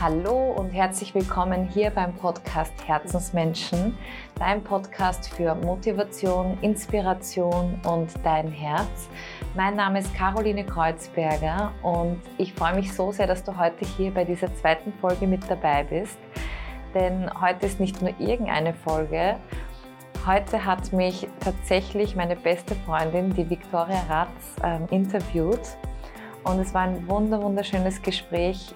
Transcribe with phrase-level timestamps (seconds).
[0.00, 3.98] Hallo und herzlich willkommen hier beim Podcast Herzensmenschen,
[4.38, 9.08] dein Podcast für Motivation, Inspiration und dein Herz.
[9.56, 14.12] Mein Name ist Caroline Kreuzberger und ich freue mich so sehr, dass du heute hier
[14.12, 16.18] bei dieser zweiten Folge mit dabei bist.
[16.94, 19.36] Denn heute ist nicht nur irgendeine Folge,
[20.26, 24.28] Heute hat mich tatsächlich meine beste Freundin, die Viktoria Ratz,
[24.62, 25.60] ähm, interviewt.
[26.44, 28.74] Und es war ein wunder, wunderschönes Gespräch.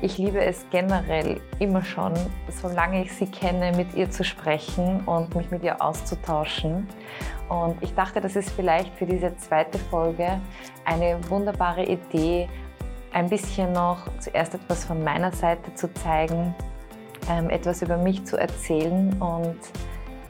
[0.00, 2.12] Ich liebe es generell immer schon,
[2.48, 6.86] solange ich sie kenne, mit ihr zu sprechen und mich mit ihr auszutauschen.
[7.48, 10.40] Und ich dachte, das ist vielleicht für diese zweite Folge
[10.84, 12.48] eine wunderbare Idee,
[13.12, 16.54] ein bisschen noch zuerst etwas von meiner Seite zu zeigen,
[17.30, 19.56] ähm, etwas über mich zu erzählen und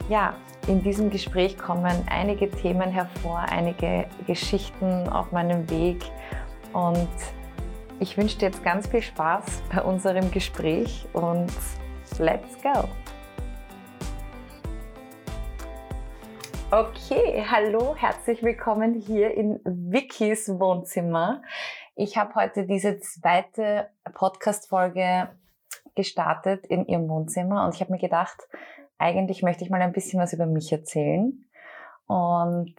[0.07, 0.35] ja,
[0.67, 6.03] in diesem Gespräch kommen einige Themen hervor, einige Geschichten auf meinem Weg
[6.73, 7.09] und
[7.99, 11.51] ich wünsche dir jetzt ganz viel Spaß bei unserem Gespräch und
[12.19, 12.89] let's go!
[16.71, 21.41] Okay, hallo, herzlich willkommen hier in Vickys Wohnzimmer.
[21.95, 25.29] Ich habe heute diese zweite Podcast-Folge
[25.95, 28.41] gestartet in ihrem Wohnzimmer und ich habe mir gedacht,
[28.97, 31.45] eigentlich möchte ich mal ein bisschen was über mich erzählen
[32.07, 32.75] und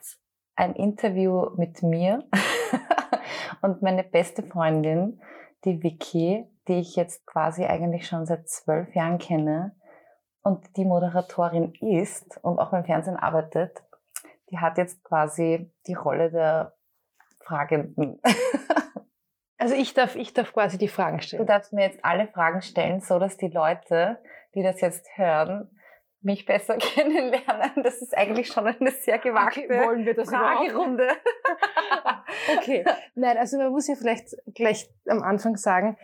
[0.57, 2.25] ein Interview mit mir
[3.63, 5.21] und meine beste Freundin,
[5.65, 9.77] die Vicky, die ich jetzt quasi eigentlich schon seit zwölf Jahren kenne
[10.43, 13.83] und die Moderatorin ist und auch beim Fernsehen arbeitet,
[14.51, 16.75] die hat jetzt quasi die Rolle der
[17.45, 18.21] Fragenden.
[19.59, 21.41] Also ich darf, ich darf quasi die Fragen stellen.
[21.41, 24.19] Du darfst mir jetzt alle Fragen stellen, so dass die Leute,
[24.55, 25.71] die das jetzt hören,
[26.21, 27.83] mich besser kennenlernen.
[27.83, 31.09] Das ist eigentlich schon eine sehr gewagte okay, wollen wir das Fragerunde.
[32.59, 35.97] okay, nein, also man muss ja vielleicht gleich am Anfang sagen,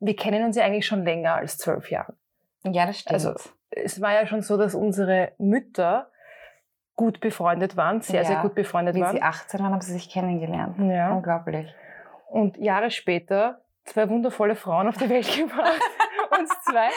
[0.00, 2.14] wir kennen uns ja eigentlich schon länger als zwölf Jahre.
[2.64, 3.14] Ja, das stimmt.
[3.14, 3.34] Also
[3.70, 6.10] es war ja schon so, dass unsere Mütter
[6.96, 9.14] gut befreundet waren, sehr, ja, sehr gut befreundet wie waren.
[9.14, 10.78] Wie sie 18 waren, haben sie sich kennengelernt.
[10.78, 11.12] Ja.
[11.12, 11.74] Unglaublich.
[12.28, 15.80] Und Jahre später zwei wundervolle Frauen auf die Welt gebracht.
[16.38, 16.88] Uns zwei.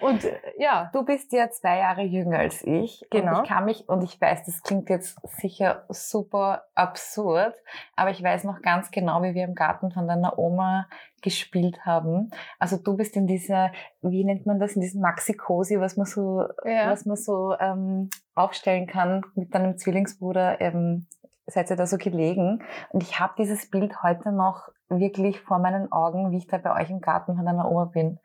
[0.00, 0.90] Und äh, ja.
[0.92, 3.04] Du bist ja zwei Jahre jünger als ich.
[3.10, 3.38] Genau.
[3.38, 7.54] Und ich kann mich, und ich weiß, das klingt jetzt sicher super absurd,
[7.96, 10.86] aber ich weiß noch ganz genau, wie wir im Garten von deiner Oma
[11.22, 12.30] gespielt haben.
[12.58, 16.44] Also du bist in dieser, wie nennt man das, in diesem Maxi-Cosi, was man so,
[16.64, 16.90] ja.
[16.90, 20.60] was man so ähm, aufstellen kann mit deinem Zwillingsbruder.
[20.60, 21.06] Ähm,
[21.48, 22.62] seid ihr da so gelegen.
[22.90, 26.80] Und ich habe dieses Bild heute noch wirklich vor meinen Augen, wie ich da bei
[26.80, 28.18] euch im Garten von deiner Oma bin.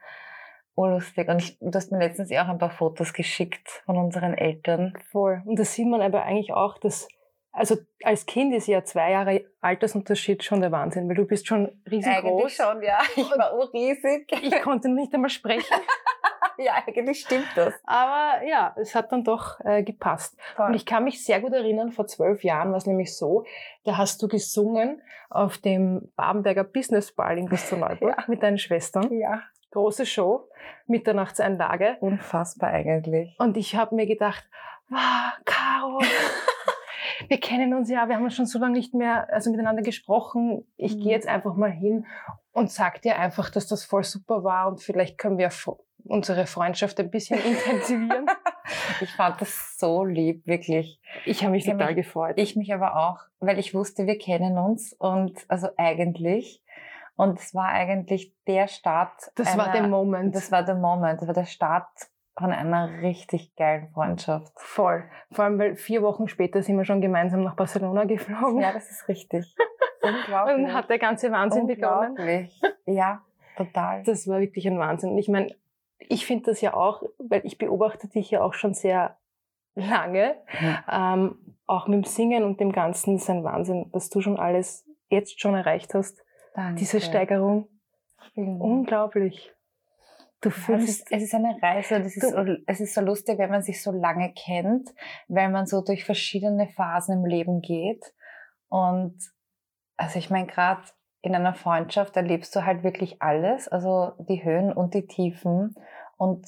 [0.75, 1.27] Oh, lustig.
[1.29, 4.93] Und ich, du hast mir letztens auch ein paar Fotos geschickt von unseren Eltern.
[5.11, 5.41] Voll.
[5.45, 7.07] Und da sieht man aber eigentlich auch, dass,
[7.51, 11.71] also als Kind ist ja zwei Jahre Altersunterschied schon der Wahnsinn, weil du bist schon
[11.89, 12.41] riesengroß.
[12.41, 12.99] Eigentlich schon, ja.
[13.15, 14.27] Ich war urriesig.
[14.41, 15.63] Ich konnte nicht einmal sprechen.
[16.57, 17.75] ja, eigentlich stimmt das.
[17.83, 20.35] Aber ja, es hat dann doch äh, gepasst.
[20.55, 20.69] Voll.
[20.69, 23.45] Und ich kann mich sehr gut erinnern, vor zwölf Jahren war es nämlich so,
[23.83, 28.23] da hast du gesungen auf dem Babenberger Business Ball in Klosterneuburg ja.
[28.27, 29.13] mit deinen Schwestern.
[29.13, 30.47] Ja große Show,
[30.87, 31.97] Mitternachtseinlage.
[31.99, 33.35] Unfassbar eigentlich.
[33.39, 34.47] Und ich habe mir gedacht,
[34.89, 35.99] wow, Caro,
[37.27, 40.65] wir kennen uns ja, wir haben uns schon so lange nicht mehr also miteinander gesprochen.
[40.77, 41.01] Ich mhm.
[41.01, 42.05] gehe jetzt einfach mal hin
[42.51, 45.49] und sag dir einfach, dass das voll super war und vielleicht können wir
[46.05, 48.27] unsere Freundschaft ein bisschen intensivieren.
[49.01, 50.99] ich fand das so lieb, wirklich.
[51.25, 52.33] Ich habe mich ich total mich, gefreut.
[52.37, 56.62] Ich mich aber auch, weil ich wusste, wir kennen uns und also eigentlich
[57.15, 59.31] und es war eigentlich der Start.
[59.35, 60.35] Das einer, war der Moment.
[60.35, 61.21] Das war der Moment.
[61.21, 61.87] Das war der Start
[62.37, 64.51] von einer richtig geilen Freundschaft.
[64.55, 65.03] Voll.
[65.31, 68.61] Vor allem, weil vier Wochen später sind wir schon gemeinsam nach Barcelona geflogen.
[68.61, 69.55] Ja, das ist richtig.
[70.01, 70.55] Unglaublich.
[70.55, 72.11] Und hat der ganze Wahnsinn begonnen.
[72.11, 72.61] Unglaublich.
[72.85, 73.21] Ja,
[73.55, 74.03] total.
[74.03, 75.17] Das war wirklich ein Wahnsinn.
[75.17, 75.55] Ich meine,
[75.99, 79.17] ich finde das ja auch, weil ich beobachte dich ja auch schon sehr
[79.75, 80.35] lange.
[80.59, 81.13] Ja.
[81.13, 84.85] Ähm, auch mit dem Singen und dem Ganzen ist ein Wahnsinn, was du schon alles
[85.09, 86.22] jetzt schon erreicht hast.
[86.53, 86.79] Danke.
[86.79, 87.67] Diese Steigerung.
[88.33, 89.53] Vielen Unglaublich.
[90.41, 93.39] Du fühlst, es, ist, es ist eine Reise, das ist, so, es ist so lustig,
[93.39, 94.89] wenn man sich so lange kennt,
[95.29, 98.13] weil man so durch verschiedene Phasen im Leben geht.
[98.67, 99.15] Und
[99.95, 100.81] also ich meine, gerade
[101.21, 105.75] in einer Freundschaft erlebst du halt wirklich alles, also die Höhen und die Tiefen.
[106.17, 106.45] Und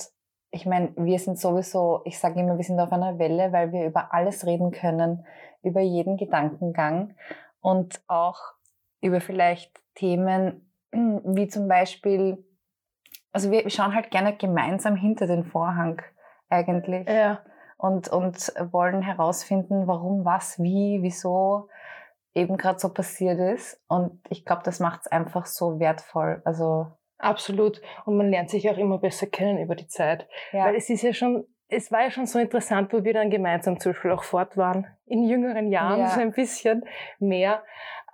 [0.52, 3.86] ich meine, wir sind sowieso, ich sage immer, wir sind auf einer Welle, weil wir
[3.86, 5.26] über alles reden können,
[5.64, 7.16] über jeden Gedankengang
[7.62, 8.40] und auch
[9.00, 12.44] über vielleicht Themen wie zum Beispiel,
[13.32, 16.02] also wir schauen halt gerne gemeinsam hinter den Vorhang
[16.50, 17.08] eigentlich.
[17.10, 17.42] Ja.
[17.78, 21.68] Und, und wollen herausfinden, warum, was, wie, wieso
[22.34, 23.82] eben gerade so passiert ist.
[23.88, 26.42] Und ich glaube, das macht es einfach so wertvoll.
[26.46, 26.88] Also
[27.18, 27.82] Absolut.
[28.06, 30.28] Und man lernt sich auch immer besser kennen über die Zeit.
[30.52, 30.66] Ja.
[30.66, 33.80] Weil es ist ja schon, es war ja schon so interessant, wo wir dann gemeinsam
[33.80, 36.10] zum Beispiel auch fort waren, in jüngeren Jahren ja.
[36.10, 36.84] so ein bisschen
[37.20, 37.64] mehr.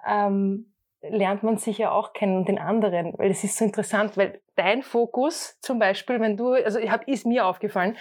[0.07, 0.70] Ähm,
[1.01, 4.39] lernt man sich ja auch kennen und den anderen, weil es ist so interessant, weil
[4.55, 7.97] dein Fokus zum Beispiel, wenn du, also ich hab, ist mir aufgefallen,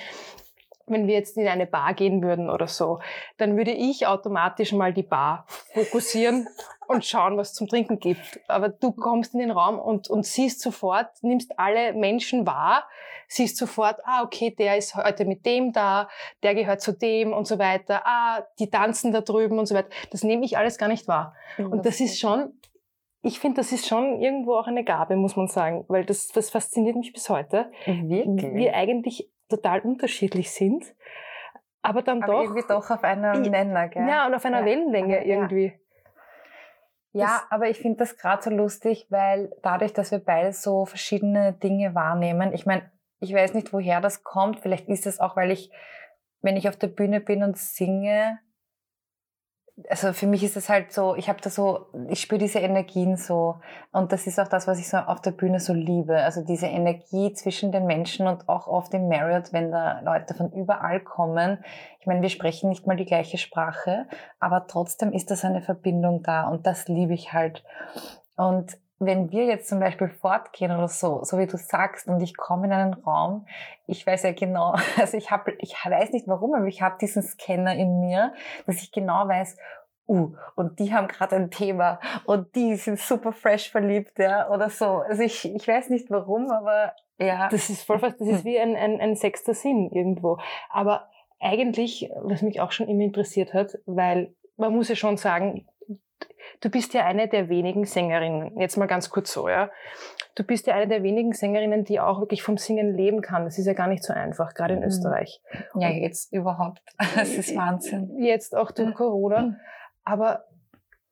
[0.91, 3.00] wenn wir jetzt in eine Bar gehen würden oder so,
[3.38, 6.49] dann würde ich automatisch mal die Bar fokussieren
[6.88, 8.41] und schauen, was zum Trinken gibt.
[8.49, 12.88] Aber du kommst in den Raum und, und siehst sofort, nimmst alle Menschen wahr,
[13.29, 16.08] siehst sofort, ah, okay, der ist heute mit dem da,
[16.43, 19.91] der gehört zu dem und so weiter, ah, die tanzen da drüben und so weiter.
[20.11, 21.35] Das nehme ich alles gar nicht wahr.
[21.56, 22.52] und das ist schon,
[23.23, 26.51] ich finde, das ist schon irgendwo auch eine Gabe, muss man sagen, weil das, das
[26.51, 27.71] fasziniert mich bis heute.
[27.85, 28.55] Wirklich?
[28.55, 30.85] Wir eigentlich total unterschiedlich sind,
[31.83, 32.43] aber dann aber doch.
[32.43, 34.07] Irgendwie doch auf einer Nenner, gell?
[34.09, 34.65] Ja, und auf einer ja.
[34.65, 35.73] Wellenlänge irgendwie.
[37.13, 40.87] Ja, ja aber ich finde das gerade so lustig, weil dadurch, dass wir beide so
[40.87, 44.61] verschiedene Dinge wahrnehmen, ich meine, ich weiß nicht, woher das kommt.
[44.61, 45.71] Vielleicht ist es auch, weil ich,
[46.41, 48.39] wenn ich auf der Bühne bin und singe,
[49.88, 53.17] also für mich ist es halt so, ich habe da so, ich spüre diese Energien
[53.17, 53.61] so
[53.93, 56.17] und das ist auch das, was ich so auf der Bühne so liebe.
[56.17, 60.53] Also diese Energie zwischen den Menschen und auch auf dem Marriott, wenn da Leute von
[60.53, 61.65] überall kommen.
[62.00, 64.06] Ich meine, wir sprechen nicht mal die gleiche Sprache,
[64.38, 67.65] aber trotzdem ist das eine Verbindung da und das liebe ich halt.
[68.37, 72.37] Und wenn wir jetzt zum Beispiel fortgehen oder so, so wie du sagst, und ich
[72.37, 73.47] komme in einen Raum,
[73.87, 77.23] ich weiß ja genau, also ich habe, ich weiß nicht warum, aber ich habe diesen
[77.23, 78.35] Scanner in mir,
[78.67, 79.56] dass ich genau weiß,
[80.06, 84.69] uh, und die haben gerade ein Thema und die sind super fresh verliebt, ja, oder
[84.69, 84.99] so.
[84.99, 87.49] Also ich, ich weiß nicht warum, aber ja.
[87.49, 90.38] Das ist voll fast, das ist wie ein, ein, ein sechster Sinn irgendwo.
[90.70, 91.08] Aber
[91.38, 95.67] eigentlich, was mich auch schon immer interessiert hat, weil man muss ja schon sagen,
[96.61, 99.71] du bist ja eine der wenigen Sängerinnen, jetzt mal ganz kurz so, ja.
[100.35, 103.45] Du bist ja eine der wenigen Sängerinnen, die auch wirklich vom Singen leben kann.
[103.45, 104.87] Das ist ja gar nicht so einfach, gerade in mhm.
[104.87, 105.43] Österreich.
[105.75, 106.81] Ja, jetzt überhaupt.
[107.15, 108.17] Das ist Wahnsinn.
[108.19, 109.57] Jetzt auch durch Corona.
[110.05, 110.45] Aber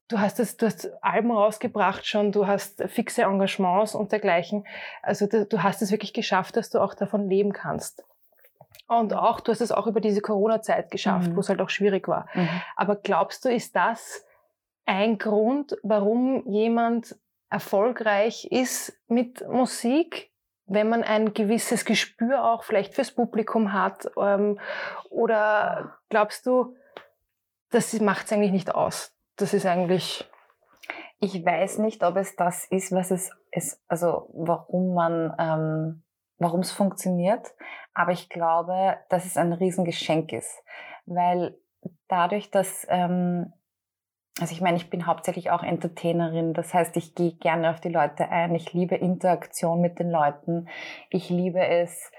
[0.08, 4.66] du hast das, du hast Alben rausgebracht schon, du hast fixe Engagements und dergleichen.
[5.02, 8.04] Also du, du hast es wirklich geschafft, dass du auch davon leben kannst.
[8.86, 11.36] Und auch, du hast es auch über diese Corona-Zeit geschafft, mhm.
[11.36, 12.26] wo es halt auch schwierig war.
[12.34, 12.48] Mhm.
[12.76, 14.24] Aber glaubst du, ist das
[14.88, 17.14] ein Grund, warum jemand
[17.50, 20.32] erfolgreich ist mit Musik,
[20.64, 24.10] wenn man ein gewisses Gespür auch vielleicht fürs Publikum hat?
[24.16, 24.58] Ähm,
[25.10, 26.74] oder glaubst du,
[27.70, 29.14] das macht es eigentlich nicht aus?
[29.36, 30.28] Das ist eigentlich.
[31.20, 36.02] Ich weiß nicht, ob es das ist, was es ist, also warum man, ähm,
[36.38, 37.54] warum es funktioniert.
[37.92, 40.62] Aber ich glaube, dass es ein Riesengeschenk ist,
[41.06, 41.58] weil
[42.06, 43.52] dadurch, dass ähm,
[44.40, 46.54] also ich meine, ich bin hauptsächlich auch Entertainerin.
[46.54, 48.54] Das heißt, ich gehe gerne auf die Leute ein.
[48.54, 50.68] Ich liebe Interaktion mit den Leuten.
[51.10, 52.12] Ich liebe es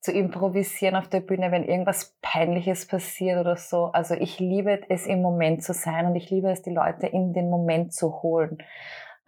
[0.00, 3.86] zu improvisieren auf der Bühne, wenn irgendwas Peinliches passiert oder so.
[3.86, 7.32] Also ich liebe es im Moment zu sein und ich liebe es, die Leute in
[7.32, 8.58] den Moment zu holen.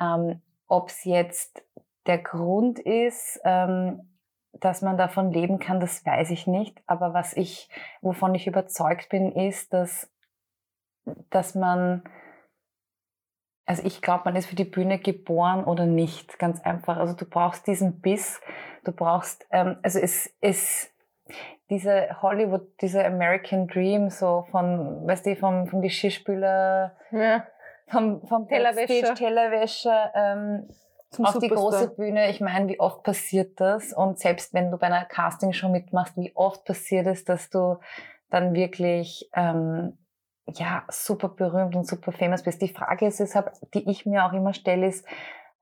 [0.00, 1.64] Ähm, Ob es jetzt
[2.06, 4.08] der Grund ist, ähm,
[4.52, 6.82] dass man davon leben kann, das weiß ich nicht.
[6.86, 7.68] Aber was ich,
[8.02, 10.10] wovon ich überzeugt bin, ist, dass
[11.30, 12.02] dass man,
[13.66, 16.96] also ich glaube, man ist für die Bühne geboren oder nicht, ganz einfach.
[16.96, 18.40] Also du brauchst diesen Biss,
[18.84, 20.90] du brauchst, ähm, also es ist
[21.70, 27.46] diese Hollywood, diese American Dream, so von, weißt du, vom, vom Geschirrspüler, ja.
[27.88, 30.68] vom, vom Tellerwäscher, Tellerwäscher ähm,
[31.22, 31.40] auf Superstar.
[31.40, 32.30] die große Bühne.
[32.30, 33.92] Ich meine, wie oft passiert das?
[33.92, 37.78] Und selbst wenn du bei einer Castingshow mitmachst, wie oft passiert es, dass du
[38.30, 39.96] dann wirklich ähm,
[40.46, 42.60] ja, super berühmt und super famous bist.
[42.62, 45.06] Die Frage ist deshalb, die ich mir auch immer stelle, ist,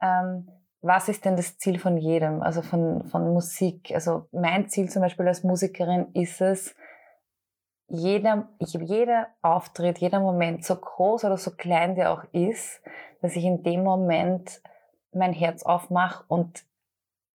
[0.00, 0.48] ähm,
[0.80, 3.92] was ist denn das Ziel von jedem, also von, von Musik?
[3.94, 6.74] Also mein Ziel zum Beispiel als Musikerin ist es,
[7.88, 12.80] jeder, jeder Auftritt, jeder Moment, so groß oder so klein der auch ist,
[13.20, 14.62] dass ich in dem Moment
[15.12, 16.64] mein Herz aufmache und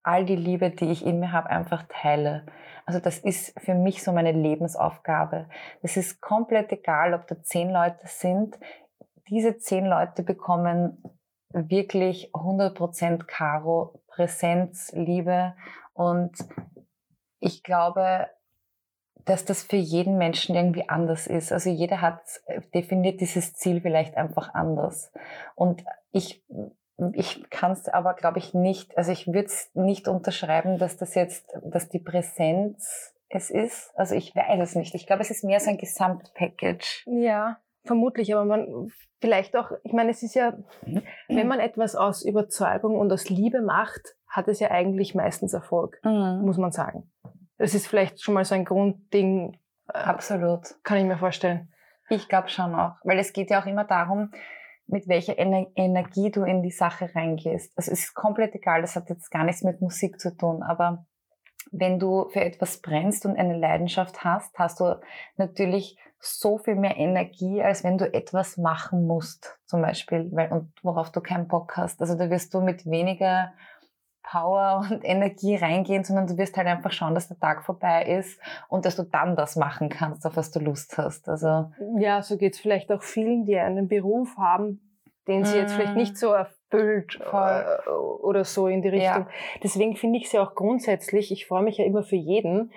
[0.08, 2.46] all die Liebe, die ich in mir habe, einfach teile.
[2.86, 5.50] Also das ist für mich so meine Lebensaufgabe.
[5.82, 8.58] Es ist komplett egal, ob da zehn Leute sind.
[9.30, 11.04] Diese zehn Leute bekommen
[11.52, 15.54] wirklich 100% Caro, Präsenz, Liebe
[15.94, 16.32] und
[17.40, 18.28] ich glaube,
[19.26, 21.52] dass das für jeden Menschen irgendwie anders ist.
[21.52, 22.22] Also jeder hat
[22.74, 25.12] definiert dieses Ziel vielleicht einfach anders.
[25.56, 26.44] Und ich
[27.14, 31.16] ich kann es aber, glaube ich, nicht, also ich würde es nicht unterschreiben, dass das
[31.16, 33.92] jetzt, dass die Präsenz es ist.
[33.96, 34.96] Also ich weiß es nicht.
[34.96, 37.04] Ich glaube, es ist mehr so ein Gesamtpackage.
[37.06, 40.58] Ja, vermutlich, aber man vielleicht auch, ich meine, es ist ja,
[41.28, 46.00] wenn man etwas aus Überzeugung und aus Liebe macht, hat es ja eigentlich meistens Erfolg,
[46.04, 46.42] mhm.
[46.44, 47.12] muss man sagen.
[47.58, 49.58] Das ist vielleicht schon mal so ein Grundding.
[49.92, 50.76] Äh, Absolut.
[50.84, 51.72] Kann ich mir vorstellen.
[52.10, 54.32] Ich glaube schon auch, weil es geht ja auch immer darum,
[54.88, 57.72] mit welcher Ener Energie du in die Sache reingehst.
[57.78, 61.06] Also es ist komplett egal, das hat jetzt gar nichts mit Musik zu tun, aber
[61.72, 65.00] wenn du für etwas brennst und eine Leidenschaft hast, hast du
[65.36, 70.74] natürlich so viel mehr Energie, als wenn du etwas machen musst, zum Beispiel, weil, und
[70.82, 72.02] worauf du keinen Bock hast.
[72.02, 73.54] Also da wirst du mit weniger
[74.30, 78.40] Power und Energie reingehen, sondern du wirst halt einfach schauen, dass der Tag vorbei ist
[78.70, 81.28] und dass du dann das machen kannst, auf was du Lust hast.
[81.30, 84.82] Also ja, so geht es vielleicht auch vielen, die einen Beruf haben,
[85.28, 86.18] den sie jetzt vielleicht nicht mm.
[86.18, 87.20] so erfüllt.
[87.32, 89.24] Äh, oder so in die Richtung.
[89.24, 89.28] Ja.
[89.64, 92.72] Deswegen finde ich es ja auch grundsätzlich, ich freue mich ja immer für jeden,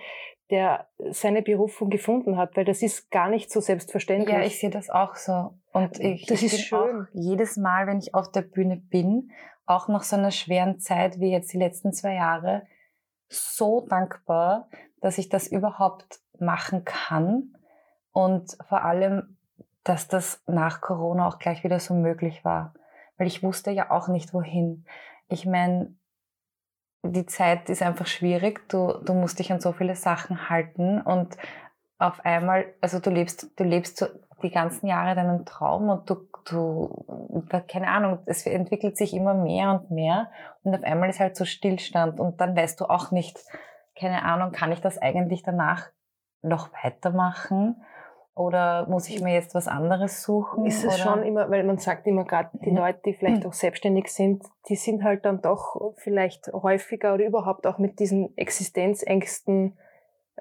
[0.50, 4.34] der seine Berufung gefunden hat, weil das ist gar nicht so selbstverständlich.
[4.34, 5.54] Ja, ich sehe das auch so.
[5.72, 7.06] Und ich, das ich ist schön.
[7.12, 9.30] jedes Mal, wenn ich auf der Bühne bin,
[9.70, 12.66] auch nach so einer schweren Zeit wie jetzt die letzten zwei Jahre,
[13.28, 14.68] so dankbar,
[15.00, 17.56] dass ich das überhaupt machen kann
[18.12, 19.36] und vor allem,
[19.84, 22.74] dass das nach Corona auch gleich wieder so möglich war,
[23.16, 24.84] weil ich wusste ja auch nicht wohin.
[25.28, 25.94] Ich meine,
[27.02, 28.68] die Zeit ist einfach schwierig.
[28.68, 31.36] Du, du musst dich an so viele Sachen halten und
[31.98, 34.06] auf einmal, also du lebst, du lebst so
[34.42, 37.04] die ganzen Jahre deinen Traum und du, du,
[37.68, 40.30] keine Ahnung, es entwickelt sich immer mehr und mehr
[40.62, 43.38] und auf einmal ist halt so Stillstand und dann weißt du auch nicht,
[43.98, 45.90] keine Ahnung, kann ich das eigentlich danach
[46.42, 47.76] noch weitermachen?
[48.34, 50.64] Oder muss ich mir jetzt was anderes suchen?
[50.64, 50.96] Ist es oder?
[50.96, 54.76] schon immer, weil man sagt immer gerade, die Leute, die vielleicht auch selbstständig sind, die
[54.76, 59.76] sind halt dann doch vielleicht häufiger oder überhaupt auch mit diesen Existenzängsten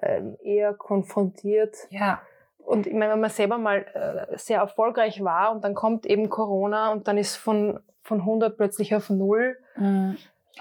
[0.01, 1.75] ähm, eher konfrontiert.
[1.89, 2.21] Ja.
[2.69, 6.29] Und ich meine, wenn man selber mal äh, sehr erfolgreich war und dann kommt eben
[6.29, 9.57] Corona und dann ist von, von 100 plötzlich auf null.
[9.75, 10.17] Mhm.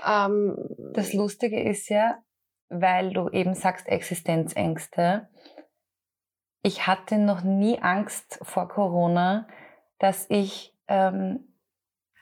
[0.07, 0.57] Ähm,
[0.95, 2.17] das Lustige ist ja,
[2.71, 5.29] weil du eben sagst Existenzängste,
[6.63, 9.47] ich hatte noch nie Angst vor Corona,
[9.99, 11.41] dass ich, ähm,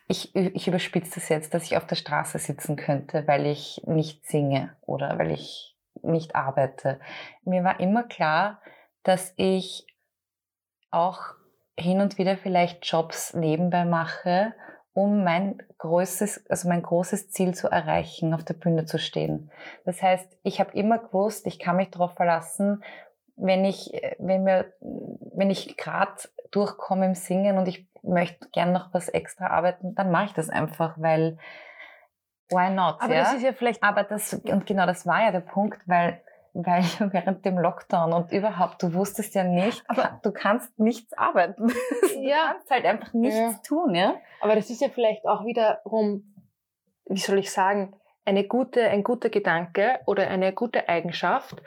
[0.08, 4.26] ich, ich überspitze das jetzt, dass ich auf der Straße sitzen könnte, weil ich nicht
[4.26, 6.98] singe oder weil ich nicht arbeite.
[7.44, 8.60] Mir war immer klar,
[9.06, 9.86] dass ich
[10.90, 11.20] auch
[11.78, 14.54] hin und wieder vielleicht Jobs nebenbei mache,
[14.92, 19.50] um mein größtes, also mein großes Ziel zu erreichen, auf der Bühne zu stehen.
[19.84, 22.82] Das heißt, ich habe immer gewusst, ich kann mich darauf verlassen,
[23.36, 28.92] wenn ich, wenn mir, wenn ich gerade durchkomme im Singen und ich möchte gern noch
[28.94, 31.38] was extra arbeiten, dann mache ich das einfach, weil
[32.50, 32.96] why not?
[33.00, 33.24] Aber ja?
[33.24, 33.82] das ist ja vielleicht.
[33.82, 36.22] Aber das, und genau das war ja der Punkt, weil,
[36.64, 36.82] weil
[37.12, 41.72] während dem Lockdown und überhaupt, du wusstest ja nicht, aber du kannst nichts arbeiten.
[42.18, 42.36] Ja.
[42.36, 43.60] Du kannst halt einfach nichts ja.
[43.66, 44.14] tun, ja.
[44.40, 46.34] Aber das ist ja vielleicht auch wiederum,
[47.06, 47.94] wie soll ich sagen,
[48.24, 51.62] eine gute, ein guter Gedanke oder eine gute Eigenschaft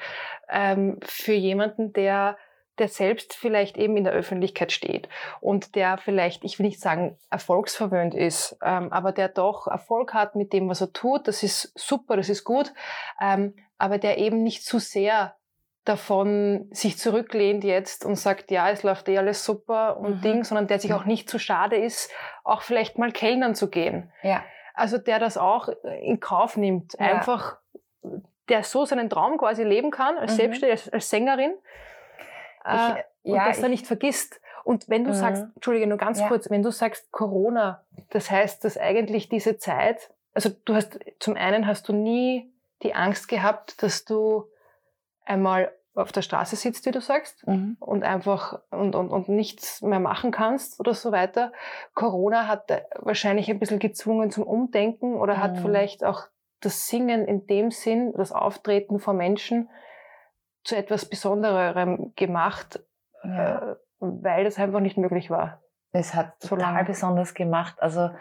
[0.50, 2.38] ähm, für jemanden, der
[2.80, 5.10] der selbst vielleicht eben in der Öffentlichkeit steht
[5.42, 10.36] und der vielleicht, ich will nicht sagen, erfolgsverwöhnt ist, ähm, aber der doch Erfolg hat
[10.36, 11.28] mit dem, was er tut.
[11.28, 12.74] Das ist super, das ist gut,
[13.22, 15.36] ähm, aber der eben nicht zu sehr
[15.86, 20.22] davon sich zurücklehnt jetzt und sagt, ja, es läuft eh alles super und mhm.
[20.22, 22.12] Ding, sondern der sich auch nicht zu schade ist,
[22.44, 24.12] auch vielleicht mal Kellnern zu gehen.
[24.22, 24.44] Ja.
[24.76, 25.70] Also der das auch
[26.02, 27.08] in Kauf nimmt, ja.
[27.08, 27.58] einfach,
[28.50, 30.38] der so seinen Traum quasi leben kann, als mhm.
[30.38, 31.54] Selbstständige, als, als, Sängerin,
[32.66, 34.40] ich, äh, und ja, das er nicht vergisst.
[34.64, 35.16] Und wenn du mhm.
[35.16, 36.28] sagst, Entschuldige, nur ganz ja.
[36.28, 41.36] kurz, wenn du sagst Corona, das heißt, dass eigentlich diese Zeit, also du hast, zum
[41.36, 44.46] einen hast du nie die Angst gehabt, dass du
[45.26, 47.78] einmal auf der Straße sitzt, wie du sagst, mhm.
[47.80, 51.52] und einfach und, und, und nichts mehr machen kannst oder so weiter.
[51.94, 55.40] Corona hat wahrscheinlich ein bisschen gezwungen zum Umdenken oder mhm.
[55.40, 56.28] hat vielleicht auch
[56.62, 59.70] das Singen in dem Sinn, das Auftreten vor Menschen
[60.64, 62.82] zu etwas Besondererem gemacht,
[63.24, 63.72] ja.
[63.72, 65.62] äh, weil das einfach nicht möglich war.
[65.92, 66.86] Es hat so total lange.
[66.86, 67.82] besonders gemacht.
[67.82, 68.12] Also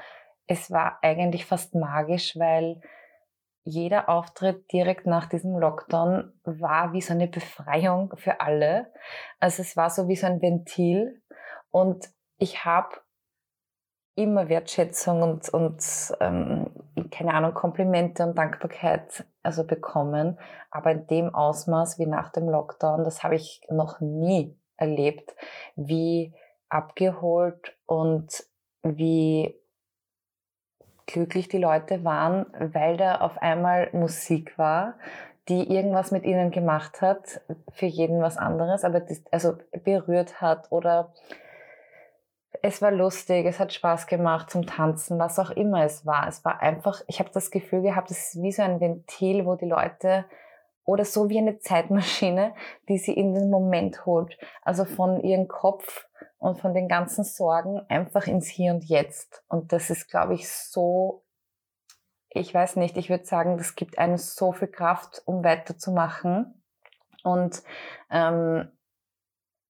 [0.46, 2.80] es war eigentlich fast magisch, weil
[3.64, 8.92] jeder Auftritt direkt nach diesem Lockdown war wie so eine Befreiung für alle.
[9.40, 11.22] Also es war so wie so ein Ventil
[11.70, 12.96] und ich habe
[14.14, 15.80] immer Wertschätzung und, und
[16.20, 16.70] ähm,
[17.10, 20.38] keine Ahnung, Komplimente und Dankbarkeit also bekommen.
[20.70, 25.36] Aber in dem Ausmaß wie nach dem Lockdown, das habe ich noch nie erlebt,
[25.76, 26.34] wie
[26.68, 28.44] abgeholt und
[28.82, 29.56] wie
[31.08, 34.94] glücklich die Leute waren, weil da auf einmal Musik war,
[35.48, 37.40] die irgendwas mit ihnen gemacht hat,
[37.72, 41.12] für jeden was anderes, aber das, also berührt hat oder
[42.60, 46.26] es war lustig, es hat Spaß gemacht zum Tanzen, was auch immer es war.
[46.28, 49.54] Es war einfach, ich habe das Gefühl gehabt, es ist wie so ein Ventil, wo
[49.54, 50.24] die Leute
[50.84, 52.54] oder so wie eine Zeitmaschine,
[52.88, 54.38] die sie in den Moment holt.
[54.62, 59.42] Also von ihrem Kopf und von den ganzen Sorgen einfach ins Hier und Jetzt.
[59.48, 61.24] Und das ist, glaube ich, so,
[62.30, 66.62] ich weiß nicht, ich würde sagen, das gibt einem so viel Kraft, um weiterzumachen.
[67.24, 67.62] Und
[68.10, 68.70] ähm,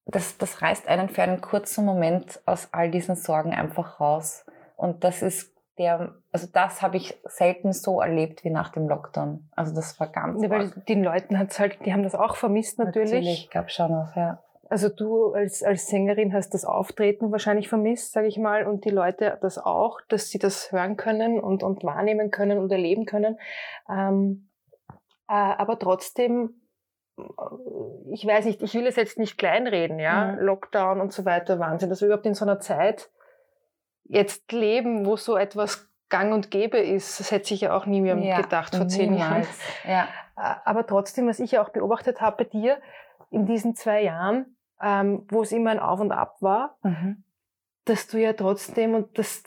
[0.04, 4.44] das, das reißt einen für einen kurzen Moment aus all diesen Sorgen einfach raus.
[4.76, 9.48] Und das ist der, also das habe ich selten so erlebt wie nach dem Lockdown.
[9.54, 10.42] Also das war ganz.
[10.42, 13.12] Ja, weil den Leuten hat's halt, die haben das auch vermisst natürlich.
[13.12, 14.42] Natürlich, gab schon noch, ja.
[14.70, 18.90] Also du als, als Sängerin hast das Auftreten wahrscheinlich vermisst, sage ich mal, und die
[18.90, 23.38] Leute das auch, dass sie das hören können und, und wahrnehmen können und erleben können.
[23.88, 24.50] Ähm,
[25.28, 26.60] äh, aber trotzdem
[28.10, 30.38] ich weiß nicht, ich will es jetzt nicht kleinreden, ja, mhm.
[30.38, 33.10] Lockdown und so weiter, Wahnsinn, dass wir überhaupt in so einer Zeit
[34.04, 38.00] jetzt leben, wo so etwas gang und gäbe ist, das hätte ich ja auch nie
[38.00, 39.46] mehr ja, gedacht vor zehn Jahren.
[39.86, 40.08] Ja.
[40.36, 42.78] Aber trotzdem, was ich ja auch beobachtet habe bei dir
[43.30, 47.24] in diesen zwei Jahren, ähm, wo es immer ein Auf und Ab war, mhm.
[47.84, 49.44] dass du ja trotzdem, und das,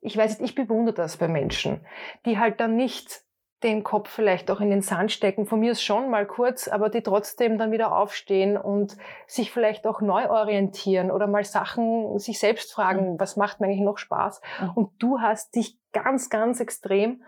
[0.00, 1.80] ich weiß nicht, ich bewundere das bei Menschen,
[2.24, 3.22] die halt dann nicht
[3.62, 5.44] den Kopf vielleicht auch in den Sand stecken.
[5.44, 8.96] Von mir ist schon mal kurz, aber die trotzdem dann wieder aufstehen und
[9.26, 13.20] sich vielleicht auch neu orientieren oder mal Sachen sich selbst fragen, mhm.
[13.20, 14.40] was macht mir eigentlich noch Spaß?
[14.62, 14.70] Mhm.
[14.74, 17.22] Und du hast dich ganz, ganz extrem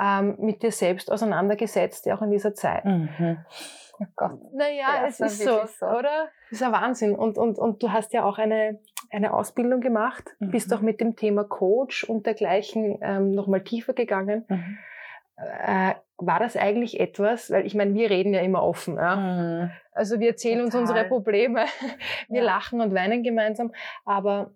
[0.00, 2.84] ähm, mit dir selbst auseinandergesetzt, ja auch in dieser Zeit.
[2.84, 3.44] Mhm.
[4.00, 4.40] Oh Gott.
[4.52, 6.28] Naja, ja, es ist so, so, oder?
[6.50, 7.14] Das ist ein Wahnsinn.
[7.14, 10.50] Und, und, und du hast ja auch eine, eine Ausbildung gemacht, mhm.
[10.50, 14.44] bist auch mit dem Thema Coach und dergleichen ähm, nochmal tiefer gegangen.
[14.48, 14.78] Mhm
[15.36, 18.96] äh, war das eigentlich etwas, weil ich meine, wir reden ja immer offen.
[18.96, 19.16] Ja?
[19.16, 19.70] Mhm.
[19.92, 20.80] Also wir erzählen Total.
[20.80, 21.64] uns unsere Probleme,
[22.28, 22.46] wir ja.
[22.46, 23.72] lachen und weinen gemeinsam,
[24.04, 24.52] aber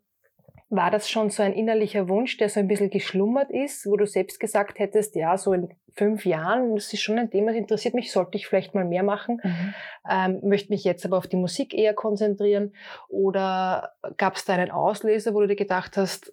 [0.70, 4.06] war das schon so ein innerlicher Wunsch, der so ein bisschen geschlummert ist, wo du
[4.06, 7.94] selbst gesagt hättest, ja, so in fünf Jahren, das ist schon ein Thema, das interessiert
[7.94, 9.74] mich, sollte ich vielleicht mal mehr machen, mhm.
[10.08, 12.72] ähm, möchte mich jetzt aber auf die Musik eher konzentrieren
[13.08, 16.32] oder gab es da einen Auslöser, wo du dir gedacht hast,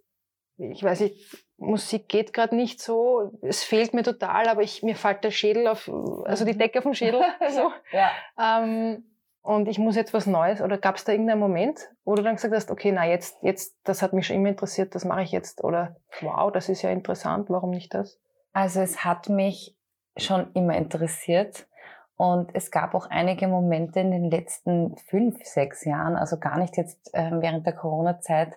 [0.58, 4.96] ich weiß nicht, Musik geht gerade nicht so, es fehlt mir total, aber ich, mir
[4.96, 5.92] fällt der Schädel auf,
[6.26, 6.60] also die mhm.
[6.60, 7.22] Decke vom Schädel.
[7.50, 7.72] so.
[7.92, 8.12] ja.
[8.40, 9.04] Ähm,
[9.42, 10.60] und ich muss jetzt was Neues.
[10.60, 13.78] Oder gab es da irgendeinen Moment, wo du dann gesagt hast, okay, na jetzt, jetzt,
[13.84, 15.64] das hat mich schon immer interessiert, das mache ich jetzt.
[15.64, 18.20] Oder wow, das ist ja interessant, warum nicht das?
[18.56, 19.76] Also es hat mich
[20.16, 21.68] schon immer interessiert.
[22.16, 26.78] Und es gab auch einige Momente in den letzten fünf, sechs Jahren, also gar nicht
[26.78, 28.54] jetzt äh, während der Corona-Zeit,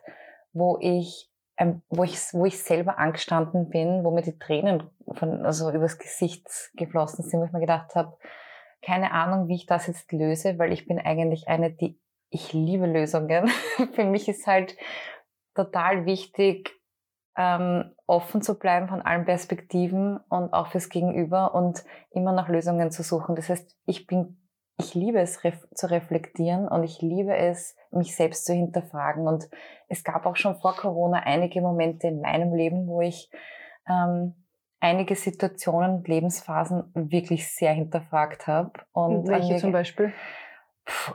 [0.53, 5.45] wo ich ähm, wo, ich, wo ich selber angestanden bin, wo mir die Tränen von,
[5.45, 8.17] also übers Gesicht geflossen sind, wo ich mir gedacht habe,
[8.81, 11.99] keine Ahnung, wie ich das jetzt löse, weil ich bin eigentlich eine, die
[12.31, 13.49] ich liebe Lösungen.
[13.95, 14.77] Für mich ist halt
[15.57, 16.78] total wichtig,
[17.39, 22.91] ähm, offen zu bleiben von allen Perspektiven und auch fürs Gegenüber und immer nach Lösungen
[22.91, 23.37] zu suchen.
[23.37, 24.37] Das heißt, ich bin
[24.81, 29.27] ich liebe es ref zu reflektieren und ich liebe es, mich selbst zu hinterfragen.
[29.27, 29.49] Und
[29.89, 33.29] es gab auch schon vor Corona einige Momente in meinem Leben, wo ich
[33.89, 34.35] ähm,
[34.81, 38.73] einige Situationen und Lebensphasen wirklich sehr hinterfragt habe.
[38.93, 40.13] Und welche zum Beispiel?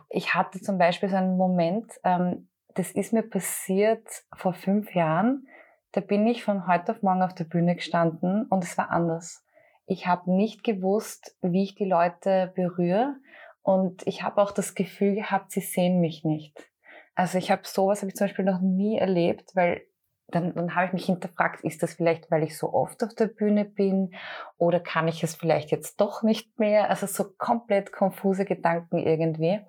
[0.09, 4.05] Ich hatte zum Beispiel so einen Moment, ähm, das ist mir passiert
[4.35, 5.47] vor fünf Jahren.
[5.93, 9.45] Da bin ich von heute auf morgen auf der Bühne gestanden und es war anders.
[9.85, 13.15] Ich habe nicht gewusst, wie ich die Leute berühre
[13.61, 16.67] und ich habe auch das Gefühl gehabt, sie sehen mich nicht.
[17.13, 19.83] Also ich habe sowas habe ich zum Beispiel noch nie erlebt, weil
[20.29, 23.27] dann, dann habe ich mich hinterfragt, ist das vielleicht, weil ich so oft auf der
[23.27, 24.15] Bühne bin
[24.57, 26.89] oder kann ich es vielleicht jetzt doch nicht mehr?
[26.89, 29.61] Also so komplett konfuse Gedanken irgendwie.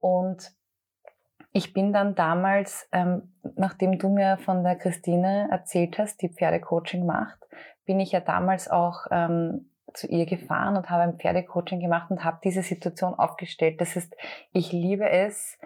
[0.00, 0.56] Und
[1.56, 7.06] ich bin dann damals, ähm, nachdem du mir von der Christine erzählt hast, die Pferdecoaching
[7.06, 7.38] macht,
[7.86, 12.24] bin ich ja damals auch ähm, zu ihr gefahren und habe ein Pferdecoaching gemacht und
[12.24, 13.80] habe diese Situation aufgestellt.
[13.80, 14.14] Das heißt,
[14.52, 15.58] ich liebe es,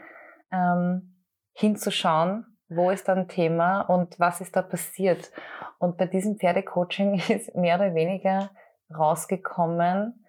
[0.53, 1.17] ähm,
[1.55, 5.33] hinzuschauen, wo ist dann Thema und was ist da passiert.
[5.81, 8.51] Und bei diesem Pferdecoaching ist mehr oder weniger
[8.97, 10.25] rausgekommen,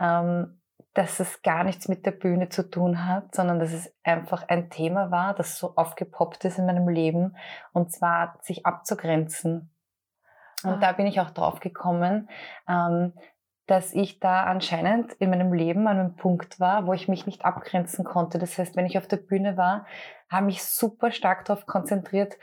[0.00, 0.60] ähm,
[0.94, 4.70] dass es gar nichts mit der Bühne zu tun hat, sondern dass es einfach ein
[4.70, 7.36] Thema war, das so aufgepoppt ist in meinem Leben,
[7.72, 9.70] und zwar sich abzugrenzen.
[10.62, 10.78] Und ah.
[10.80, 12.30] da bin ich auch drauf gekommen,
[12.68, 13.12] ähm,
[13.66, 17.44] dass ich da anscheinend in meinem Leben an einem Punkt war, wo ich mich nicht
[17.44, 18.38] abgrenzen konnte.
[18.38, 19.86] Das heißt, wenn ich auf der Bühne war,
[20.30, 22.36] habe ich super stark darauf konzentriert,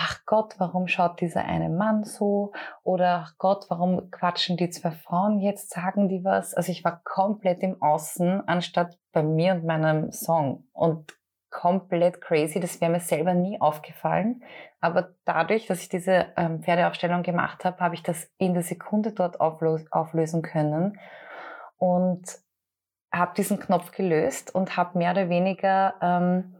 [0.00, 2.52] ach Gott, warum schaut dieser eine Mann so?
[2.84, 6.54] Oder ach Gott, warum quatschen die zwei Frauen jetzt, sagen die was?
[6.54, 10.68] Also ich war komplett im Außen, anstatt bei mir und meinem Song.
[10.72, 11.18] Und
[11.50, 12.60] komplett crazy.
[12.60, 14.44] Das wäre mir selber nie aufgefallen.
[14.80, 19.12] Aber dadurch, dass ich diese ähm, Pferdeaufstellung gemacht habe, habe ich das in der Sekunde
[19.12, 20.98] dort auflösen können
[21.78, 22.38] und
[23.12, 26.54] habe diesen Knopf gelöst und habe mehr oder weniger ähm,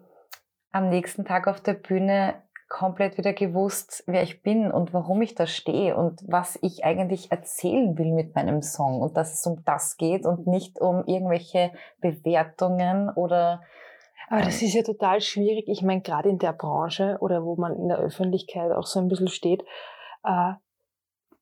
[0.73, 5.35] am nächsten Tag auf der Bühne komplett wieder gewusst, wer ich bin und warum ich
[5.35, 9.65] da stehe und was ich eigentlich erzählen will mit meinem Song und dass es um
[9.65, 13.63] das geht und nicht um irgendwelche Bewertungen oder
[14.31, 15.69] aber das ist ja total schwierig.
[15.69, 19.09] Ich meine, gerade in der Branche oder wo man in der Öffentlichkeit auch so ein
[19.09, 19.63] bisschen steht,
[20.23, 20.53] äh,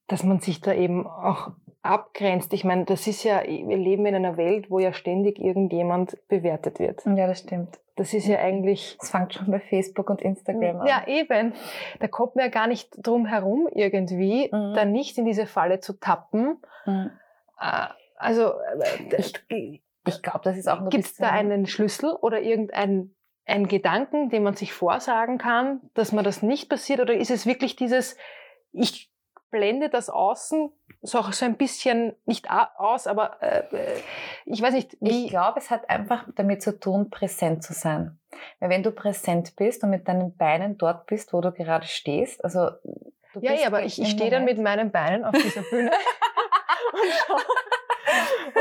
[0.06, 1.50] dass man sich da eben auch
[1.82, 2.52] abgrenzt.
[2.52, 6.78] Ich meine, das ist ja, wir leben in einer Welt, wo ja ständig irgendjemand bewertet
[6.78, 7.04] wird.
[7.06, 7.80] Ja, das stimmt.
[7.96, 8.96] Das ist ja eigentlich.
[9.00, 10.86] Das fängt schon bei Facebook und Instagram an.
[10.86, 11.54] Ja, eben.
[11.98, 14.74] Da kommt man ja gar nicht drum herum, irgendwie, mhm.
[14.74, 16.58] da nicht in diese Falle zu tappen.
[16.84, 17.10] Mhm.
[17.58, 19.16] Äh, also, äh,
[19.48, 23.14] ich, ich glaube, das ist auch nur Gibt es da einen Schlüssel oder irgendeinen
[23.46, 27.00] einen Gedanken, den man sich vorsagen kann, dass man das nicht passiert?
[27.00, 28.16] Oder ist es wirklich dieses,
[28.72, 29.10] ich
[29.50, 30.70] blende das Außen
[31.02, 34.00] so auch so ein bisschen nicht aus, aber äh, äh,
[34.44, 35.26] ich weiß nicht, wie.
[35.26, 38.18] Ich glaube, es hat einfach damit zu tun, präsent zu sein.
[38.60, 42.44] Weil wenn du präsent bist und mit deinen Beinen dort bist, wo du gerade stehst,
[42.44, 42.70] also
[43.32, 45.90] du Ja, ja, aber ich, ich stehe dann mit meinen Beinen auf dieser Bühne
[46.92, 47.40] und schaue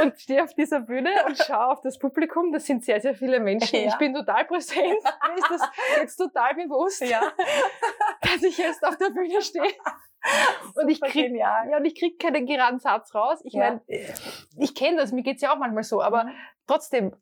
[0.02, 2.52] und stehe auf dieser Bühne und schaue auf das Publikum.
[2.52, 3.80] Das sind sehr, sehr viele Menschen.
[3.80, 3.88] Ja.
[3.88, 5.04] Ich bin total präsent.
[5.04, 5.62] Mir ist das
[5.98, 7.22] jetzt total bewusst, ja.
[8.22, 9.74] dass ich jetzt auf der Bühne stehe.
[10.76, 13.40] Und ich krieg, ja, und ich krieg keinen geraden Satz raus.
[13.44, 13.60] Ich ja.
[13.60, 13.82] meine,
[14.58, 16.32] ich kenne das, mir geht's ja auch manchmal so, aber mhm.
[16.68, 17.16] trotzdem,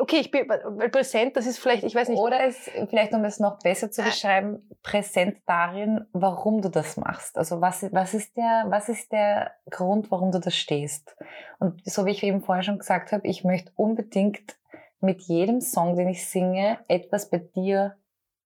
[0.00, 2.18] okay, ich bin weil präsent, das ist vielleicht, ich weiß nicht.
[2.18, 7.36] Oder es, vielleicht um es noch besser zu beschreiben, präsent darin, warum du das machst.
[7.38, 11.16] Also was, was ist der, was ist der Grund, warum du das stehst?
[11.58, 14.56] Und so wie ich eben vorher schon gesagt habe, ich möchte unbedingt
[15.00, 17.96] mit jedem Song, den ich singe, etwas bei dir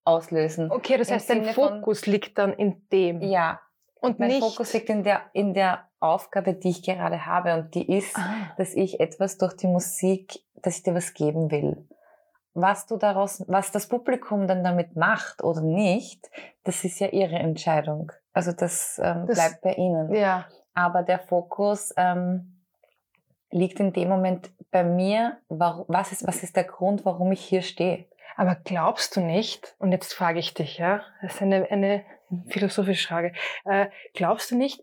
[0.03, 0.71] auslösen.
[0.71, 3.21] Okay, das heißt, dein Fokus von, liegt dann in dem.
[3.21, 3.59] Ja.
[3.99, 7.55] Und mein nicht, Fokus liegt in der, in der Aufgabe, die ich gerade habe.
[7.55, 8.53] Und die ist, ah.
[8.57, 11.87] dass ich etwas durch die Musik, dass ich dir was geben will.
[12.53, 16.29] Was du daraus, was das Publikum dann damit macht oder nicht,
[16.63, 18.11] das ist ja ihre Entscheidung.
[18.33, 20.13] Also das, ähm, das bleibt bei ihnen.
[20.13, 20.47] Ja.
[20.73, 22.61] Aber der Fokus ähm,
[23.51, 25.37] liegt in dem Moment bei mir.
[25.49, 28.05] Was ist, was ist der Grund, warum ich hier stehe?
[28.37, 32.03] Aber glaubst du nicht, und jetzt frage ich dich, ja, das ist eine, eine
[32.47, 33.33] philosophische Frage,
[33.65, 34.81] äh, glaubst du nicht,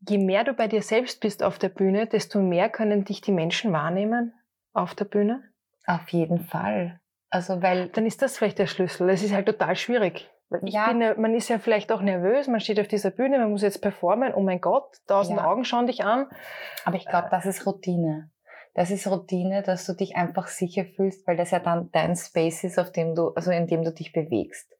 [0.00, 3.32] je mehr du bei dir selbst bist auf der Bühne, desto mehr können dich die
[3.32, 4.34] Menschen wahrnehmen
[4.72, 5.42] auf der Bühne?
[5.86, 7.00] Auf jeden Fall.
[7.30, 9.08] Also weil dann ist das vielleicht der Schlüssel.
[9.08, 10.30] Das ist halt total schwierig.
[10.62, 10.90] Ich ja.
[10.90, 13.82] bin, man ist ja vielleicht auch nervös, man steht auf dieser Bühne, man muss jetzt
[13.82, 15.44] performen, oh mein Gott, tausend ja.
[15.44, 16.26] Augen schauen dich an.
[16.84, 18.30] Aber ich glaube, das ist Routine
[18.78, 22.62] das ist Routine, dass du dich einfach sicher fühlst, weil das ja dann dein Space
[22.62, 24.72] ist, auf dem du, also in dem du dich bewegst.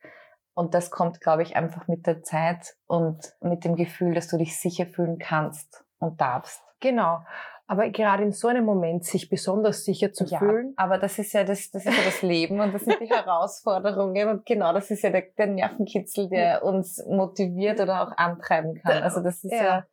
[0.58, 4.38] Und das kommt, glaube ich, einfach mit der Zeit und mit dem Gefühl, dass du
[4.38, 6.60] dich sicher fühlen kannst und darfst.
[6.80, 7.20] Genau.
[7.68, 10.74] Aber gerade in so einem Moment sich besonders sicher zu ja, fühlen.
[10.76, 14.30] Aber das ist ja das, das ist ja das Leben und das sind die Herausforderungen
[14.30, 19.04] und genau das ist ja der, der Nervenkitzel, der uns motiviert oder auch antreiben kann.
[19.04, 19.62] Also das ist ja.
[19.62, 19.86] ja,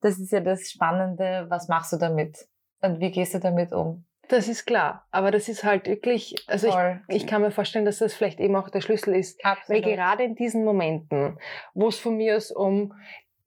[0.00, 1.46] das ist ja das Spannende.
[1.48, 2.48] Was machst du damit?
[2.80, 4.04] Und wie gehst du damit um?
[4.28, 7.98] Das ist klar, aber das ist halt wirklich, also ich, ich, kann mir vorstellen, dass
[7.98, 9.42] das vielleicht eben auch der Schlüssel ist.
[9.42, 9.82] Absolut.
[9.82, 11.38] Weil gerade in diesen Momenten,
[11.72, 12.94] wo es von mir aus um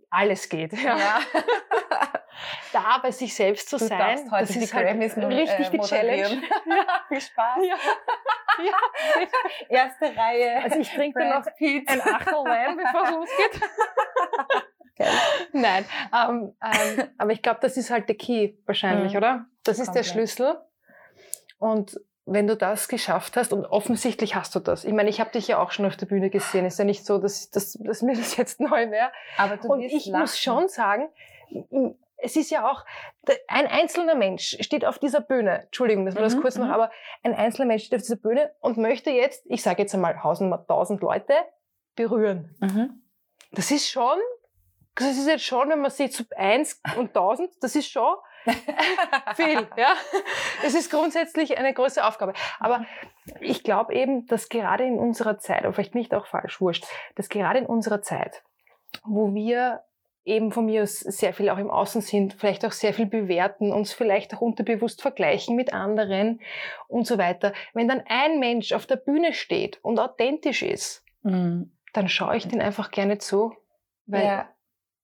[0.10, 0.98] alles geht, ja.
[0.98, 1.20] ja.
[2.74, 6.42] da bei sich selbst zu du sein, das ist halt richtig äh, die Challenge.
[6.66, 7.04] Ja.
[7.08, 7.58] Viel Spaß.
[7.60, 7.76] Ja.
[8.64, 9.28] ja.
[9.70, 10.64] Erste Reihe.
[10.64, 13.70] Also ich trinke noch ein Achtel Wein, bevor es losgeht.
[15.54, 19.18] Nein, ähm, ähm, aber ich glaube, das ist halt der Key wahrscheinlich, mhm.
[19.18, 19.46] oder?
[19.64, 20.58] Das ist der Schlüssel.
[21.62, 24.84] Und wenn du das geschafft hast, und offensichtlich hast du das.
[24.84, 26.66] Ich meine, ich habe dich ja auch schon auf der Bühne gesehen.
[26.66, 29.12] Ist ja nicht so, dass, dass, dass mir das jetzt neu wäre.
[29.38, 30.22] Aber du und ich lachen.
[30.22, 31.10] muss schon sagen,
[32.18, 32.84] es ist ja auch,
[33.48, 36.72] ein einzelner Mensch steht auf dieser Bühne, Entschuldigung, dass wir das mhm, kurz noch, mhm.
[36.72, 40.16] aber ein einzelner Mensch steht auf dieser Bühne und möchte jetzt, ich sage jetzt einmal,
[40.16, 41.34] tausend Leute
[41.96, 42.56] berühren.
[42.60, 43.02] Mhm.
[43.52, 44.18] Das ist schon
[44.96, 48.16] das ist jetzt schon, wenn man sieht, so eins und tausend, das ist schon
[49.36, 49.94] viel, ja.
[50.64, 52.34] Es ist grundsätzlich eine große Aufgabe.
[52.60, 52.86] Aber
[53.40, 57.30] ich glaube eben, dass gerade in unserer Zeit, oder vielleicht nicht auch falsch, wurscht, dass
[57.30, 58.44] gerade in unserer Zeit,
[59.04, 59.84] wo wir
[60.24, 63.72] eben von mir aus sehr viel auch im Außen sind, vielleicht auch sehr viel bewerten,
[63.72, 66.42] uns vielleicht auch unterbewusst vergleichen mit anderen
[66.88, 67.54] und so weiter.
[67.74, 71.72] Wenn dann ein Mensch auf der Bühne steht und authentisch ist, mhm.
[71.94, 73.56] dann schaue ich den einfach gerne zu,
[74.06, 74.50] weil ja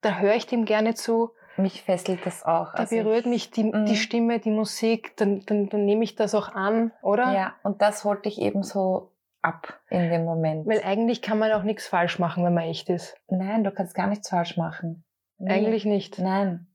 [0.02, 1.32] da höre ich dem gerne zu.
[1.58, 2.74] Mich fesselt das auch.
[2.74, 3.96] Da also berührt ich, mich die, die mhm.
[3.96, 7.34] Stimme, die Musik, dann, dann, dann nehme ich das auch an, oder?
[7.34, 10.68] Ja, und das holte ich eben so ab in dem Moment.
[10.68, 13.18] Weil eigentlich kann man auch nichts falsch machen, wenn man echt ist.
[13.30, 15.04] Nein, du kannst gar nichts falsch machen.
[15.38, 15.52] Nee.
[15.52, 16.20] Eigentlich nicht.
[16.20, 16.68] Nein.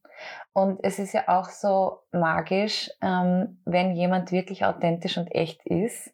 [0.53, 6.13] Und es ist ja auch so magisch, ähm, wenn jemand wirklich authentisch und echt ist,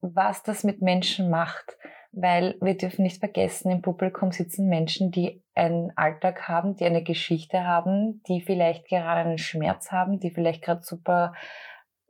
[0.00, 1.76] was das mit Menschen macht.
[2.16, 7.02] Weil wir dürfen nicht vergessen, im Publikum sitzen Menschen, die einen Alltag haben, die eine
[7.02, 11.34] Geschichte haben, die vielleicht gerade einen Schmerz haben, die vielleicht gerade super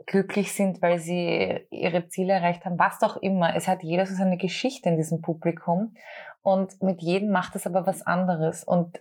[0.06, 3.56] glücklich sind, weil sie ihre Ziele erreicht haben, was auch immer.
[3.56, 5.94] Es hat jeder so seine Geschichte in diesem Publikum
[6.42, 9.00] und mit jedem macht es aber was anderes und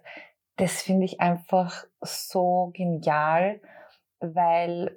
[0.55, 3.59] das finde ich einfach so genial,
[4.19, 4.95] weil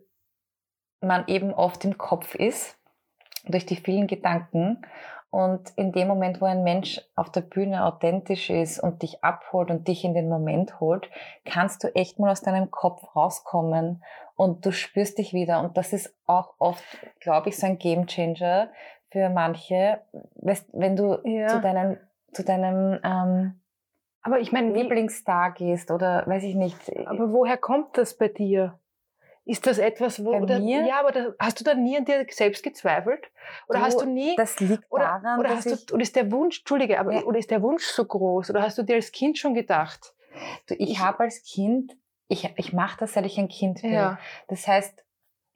[1.00, 2.78] man eben oft im Kopf ist
[3.46, 4.82] durch die vielen Gedanken
[5.36, 9.70] und in dem Moment, wo ein Mensch auf der Bühne authentisch ist und dich abholt
[9.70, 11.10] und dich in den Moment holt,
[11.44, 14.02] kannst du echt mal aus deinem Kopf rauskommen
[14.34, 15.60] und du spürst dich wieder.
[15.60, 16.82] Und das ist auch oft,
[17.20, 18.70] glaube ich, so ein Gamechanger
[19.10, 20.00] für manche,
[20.72, 21.48] wenn du ja.
[21.48, 21.98] zu deinem,
[22.32, 23.60] zu deinem ähm,
[24.22, 26.96] aber ich meine, Lieblingsstar gehst oder weiß ich nicht.
[27.06, 28.78] Aber woher kommt das bei dir?
[29.46, 32.64] Ist das etwas, wo oder, ja, aber da, hast du da nie an dir selbst
[32.64, 33.30] gezweifelt?
[33.68, 34.34] Oder du, hast du nie?
[34.34, 37.22] Das liegt oder, daran, oder hast du, oder ist der Wunsch, Entschuldige, aber ja.
[37.22, 38.50] oder ist der Wunsch so groß?
[38.50, 40.14] Oder hast du dir als Kind schon gedacht?
[40.66, 43.92] Du, ich, ich habe als Kind, ich, ich mache das, seit ich ein Kind bin.
[43.92, 44.18] Ja.
[44.48, 45.05] Das heißt,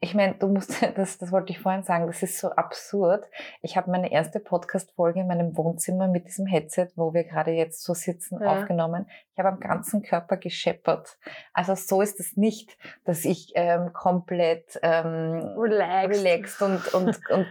[0.03, 3.25] ich meine, du musst, das, das wollte ich vorhin sagen, das ist so absurd.
[3.61, 7.83] Ich habe meine erste Podcast-Folge in meinem Wohnzimmer mit diesem Headset, wo wir gerade jetzt
[7.83, 8.47] so sitzen, ja.
[8.47, 9.05] aufgenommen.
[9.33, 11.17] Ich habe am ganzen Körper gescheppert.
[11.53, 16.25] Also so ist es nicht, dass ich ähm, komplett ähm, relaxed.
[16.25, 17.47] relaxed und, und, und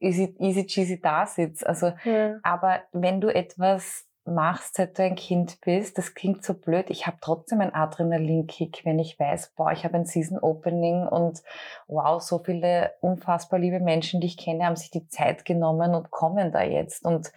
[0.00, 1.66] easy, easy cheesy da sitze.
[1.66, 2.38] Also, ja.
[2.42, 7.06] aber wenn du etwas machst, seit du ein Kind bist, das klingt so blöd, ich
[7.06, 11.42] habe trotzdem einen Adrenalinkick, wenn ich weiß, boah, ich habe ein Season Opening und
[11.86, 16.10] wow, so viele unfassbar liebe Menschen, die ich kenne, haben sich die Zeit genommen und
[16.10, 17.32] kommen da jetzt und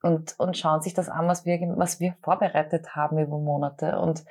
[0.00, 3.98] und, und schauen sich das an, was wir, was wir vorbereitet haben über Monate.
[3.98, 4.24] Und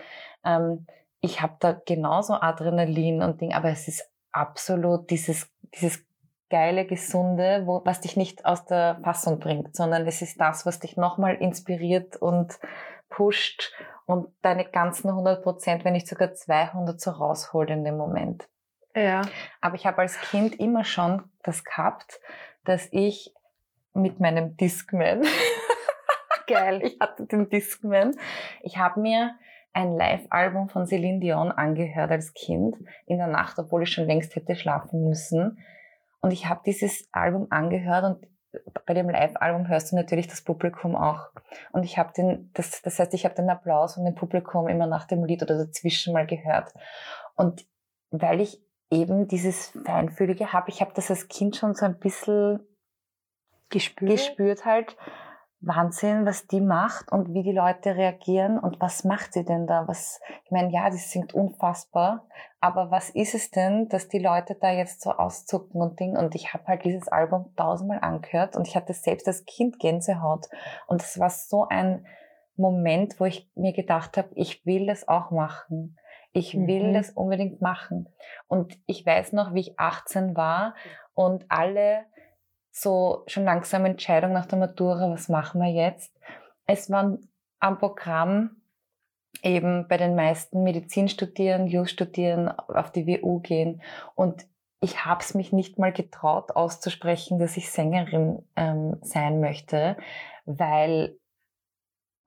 [0.46, 0.88] ähm,
[1.20, 6.07] ich habe da genauso Adrenalin und Ding, aber es ist absolut dieses, dieses
[6.50, 10.80] geile, gesunde, wo, was dich nicht aus der Fassung bringt, sondern es ist das, was
[10.80, 12.60] dich nochmal inspiriert und
[13.10, 13.74] pusht
[14.06, 18.48] und deine ganzen 100 Prozent, wenn nicht sogar 200 so rausholt in dem Moment.
[18.96, 19.22] Ja.
[19.62, 22.20] Aber ich habe als Kind immer schon das gehabt,
[22.64, 23.34] dass ich
[23.94, 25.24] mit meinem Discman,
[26.48, 28.16] geil, ich hatte den Discman,
[28.62, 29.36] ich habe mir
[29.74, 34.36] ein Live-Album von Celine Dion angehört als Kind in der Nacht, obwohl ich schon längst
[34.36, 35.60] hätte schlafen müssen
[36.28, 38.28] und ich habe dieses Album angehört und
[38.86, 41.30] bei dem Live-Album hörst du natürlich das Publikum auch.
[41.72, 44.88] Und ich habe den, das, das heißt, ich habe den Applaus von dem Publikum immer
[44.88, 46.74] nach dem Lied oder dazwischen mal gehört.
[47.36, 47.66] Und
[48.12, 48.62] weil ich
[48.92, 52.60] eben dieses Feinfühlige habe, ich habe das als Kind schon so ein bisschen
[53.70, 54.98] gespürt, gespürt halt,
[55.60, 59.88] Wahnsinn, was die macht und wie die Leute reagieren und was macht sie denn da?
[59.88, 62.28] Was, ich meine, ja, die singt unfassbar,
[62.62, 66.16] aber was ist es denn, dass die Leute da jetzt so auszucken und Ding?
[66.16, 70.46] Und ich habe halt dieses Album tausendmal angehört und ich hatte selbst als Kind Gänsehaut
[70.88, 72.06] und es war so ein
[72.56, 75.98] Moment, wo ich mir gedacht habe, ich will das auch machen.
[76.34, 76.94] Ich will mhm.
[76.94, 78.10] das unbedingt machen.
[78.48, 80.76] Und ich weiß noch, wie ich 18 war
[81.14, 82.06] und alle
[82.82, 86.14] so schon langsam Entscheidung nach der Matura, was machen wir jetzt?
[86.66, 87.28] Es waren
[87.60, 88.58] am Programm
[89.42, 93.82] eben bei den meisten Medizin studieren, Jus studieren, auf die WU gehen
[94.16, 94.46] und
[94.80, 99.98] ich habe es mich nicht mal getraut auszusprechen, dass ich Sängerin ähm, sein möchte,
[100.46, 101.18] weil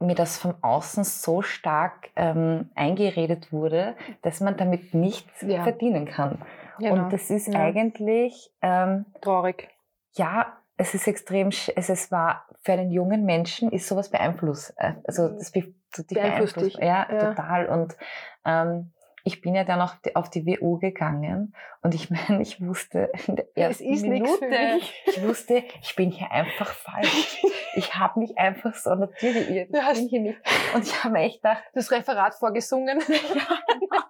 [0.00, 5.62] mir das von außen so stark ähm, eingeredet wurde, dass man damit nichts ja.
[5.62, 6.42] verdienen kann.
[6.78, 7.04] Genau.
[7.04, 7.60] Und das ist ja.
[7.60, 9.68] eigentlich ähm, traurig
[10.12, 14.74] ja, es ist extrem, es, es war für einen jungen Menschen ist sowas beeinflusst.
[14.76, 15.38] Äh, also mhm.
[15.38, 15.74] das be,
[16.08, 16.74] beeinflusst dich.
[16.74, 17.66] Ja, ja, total.
[17.66, 17.96] Und
[18.44, 18.92] ähm,
[19.24, 23.36] ich bin ja dann die, auf die WU gegangen und ich meine, ich wusste in
[23.36, 27.42] der ersten es ist Minute, ich wusste, ich bin hier einfach falsch.
[27.74, 30.38] ich habe mich einfach so natürlich, ich bin hier nicht.
[30.74, 33.00] Und ich habe echt gedacht, das Referat vorgesungen.
[33.08, 34.09] ja, genau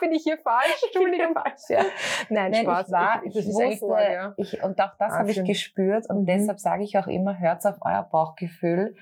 [0.00, 0.82] bin ich hier falsch?
[0.84, 1.34] Entschuldigung.
[1.42, 1.84] falsch, ja.
[2.28, 2.86] Nein, Nein Spaß.
[2.86, 4.34] Ich war, ich, ich wusste, vor, ja.
[4.36, 6.26] ich, und auch das habe ich gespürt und mhm.
[6.26, 8.96] deshalb sage ich auch immer, hört auf euer Bauchgefühl,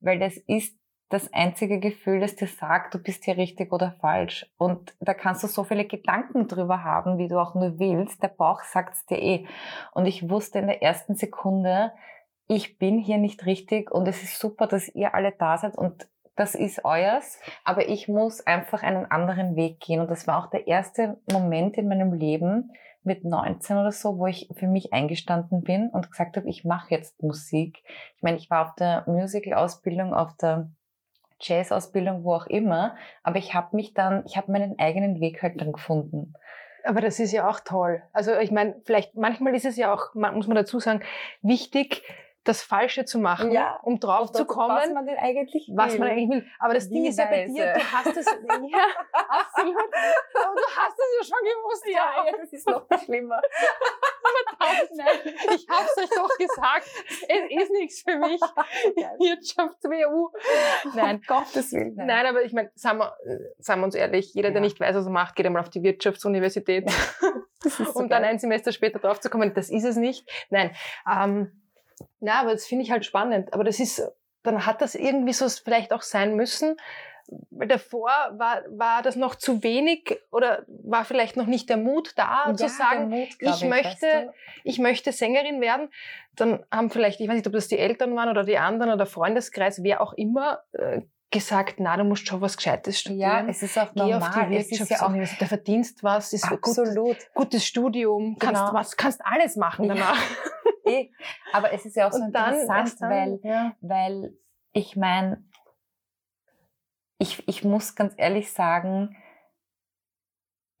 [0.00, 0.76] weil das ist
[1.10, 4.50] das einzige Gefühl, das dir sagt, du bist hier richtig oder falsch.
[4.56, 8.22] Und da kannst du so viele Gedanken drüber haben, wie du auch nur willst.
[8.22, 9.46] Der Bauch sagt's dir eh.
[9.92, 11.92] Und ich wusste in der ersten Sekunde,
[12.46, 16.08] ich bin hier nicht richtig und es ist super, dass ihr alle da seid und
[16.36, 20.00] das ist euers, aber ich muss einfach einen anderen Weg gehen.
[20.00, 22.72] Und das war auch der erste Moment in meinem Leben
[23.04, 26.90] mit 19 oder so, wo ich für mich eingestanden bin und gesagt habe, ich mache
[26.90, 27.82] jetzt Musik.
[28.16, 30.70] Ich meine, ich war auf der Musical-Ausbildung, auf der
[31.40, 35.60] Jazz-Ausbildung, wo auch immer, aber ich habe mich dann, ich habe meinen eigenen Weg halt
[35.60, 36.32] dann gefunden.
[36.84, 38.02] Aber das ist ja auch toll.
[38.12, 41.02] Also ich meine, vielleicht manchmal ist es ja auch, muss man dazu sagen,
[41.42, 42.02] wichtig,
[42.44, 45.76] das Falsche zu machen, ja, um drauf zu kommen, was man denn eigentlich will.
[45.76, 46.46] Was man eigentlich will.
[46.58, 48.26] Aber das Wie Ding ist ja bei dir, du hast es,
[48.70, 48.86] ja,
[49.28, 49.76] absolut.
[49.76, 51.84] Aber du hast es ja schon gewusst.
[51.86, 53.40] ja, ja, das ist noch schlimmer.
[54.96, 56.86] Nein, ich hab's euch doch gesagt.
[57.28, 58.40] Es ist nichts für mich.
[59.18, 60.30] Wirtschafts-WU.
[60.94, 61.20] Nein.
[61.26, 61.94] Gottes Willen.
[61.96, 63.16] Nein, aber ich meine, sagen wir,
[63.58, 64.60] sagen wir uns ehrlich, jeder, der Ja.
[64.60, 66.90] nicht weiß, was er macht, geht einmal auf die Wirtschaftsuniversität,
[67.64, 70.28] ist so um dann ein Semester später drauf zu kommen, das ist es nicht.
[70.50, 70.74] Nein.
[71.10, 71.63] Ähm,
[72.24, 73.52] na, aber das finde ich halt spannend.
[73.52, 74.02] Aber das ist,
[74.42, 76.76] dann hat das irgendwie so vielleicht auch sein müssen.
[77.50, 82.12] Weil davor war, war das noch zu wenig oder war vielleicht noch nicht der Mut
[82.16, 84.34] da, Ja, zu sagen, Mut, glaub ich möchte- weißt du?
[84.64, 85.88] ich möchte Sängerin werden,
[86.36, 89.06] dann haben vielleicht, ich weiß nicht, ob das die Eltern waren oder die anderen oder
[89.06, 91.00] Freundeskreis, wer auch immer, äh,
[91.34, 93.48] gesagt, na, du musst schon was Gescheites Ja, studieren.
[93.50, 94.22] es ist auch Geh normal.
[94.22, 97.16] auf die es ist ja auch Wirtschaftsuniversität, da verdienst was, ist gut, absolut.
[97.34, 98.74] gutes Studium, kannst Genau.
[98.74, 99.94] was, kannst alles machen Ja.
[99.94, 100.18] danach.
[100.86, 101.08] Eh.
[101.54, 103.72] Aber es ist ja auch so Und interessant, dann, weil ja.
[103.80, 104.34] weil
[104.74, 105.42] ich meine,
[107.18, 109.16] ich, ich muss ganz ehrlich sagen,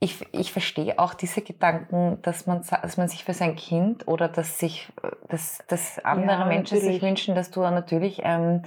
[0.00, 4.28] ich, ich verstehe auch diese Gedanken, dass man, dass man sich für sein Kind oder
[4.28, 7.02] dass sich äh, dass, dass andere Ja, Menschen sich natürlich.
[7.02, 8.62] wünschen, dass du natürlich ähm,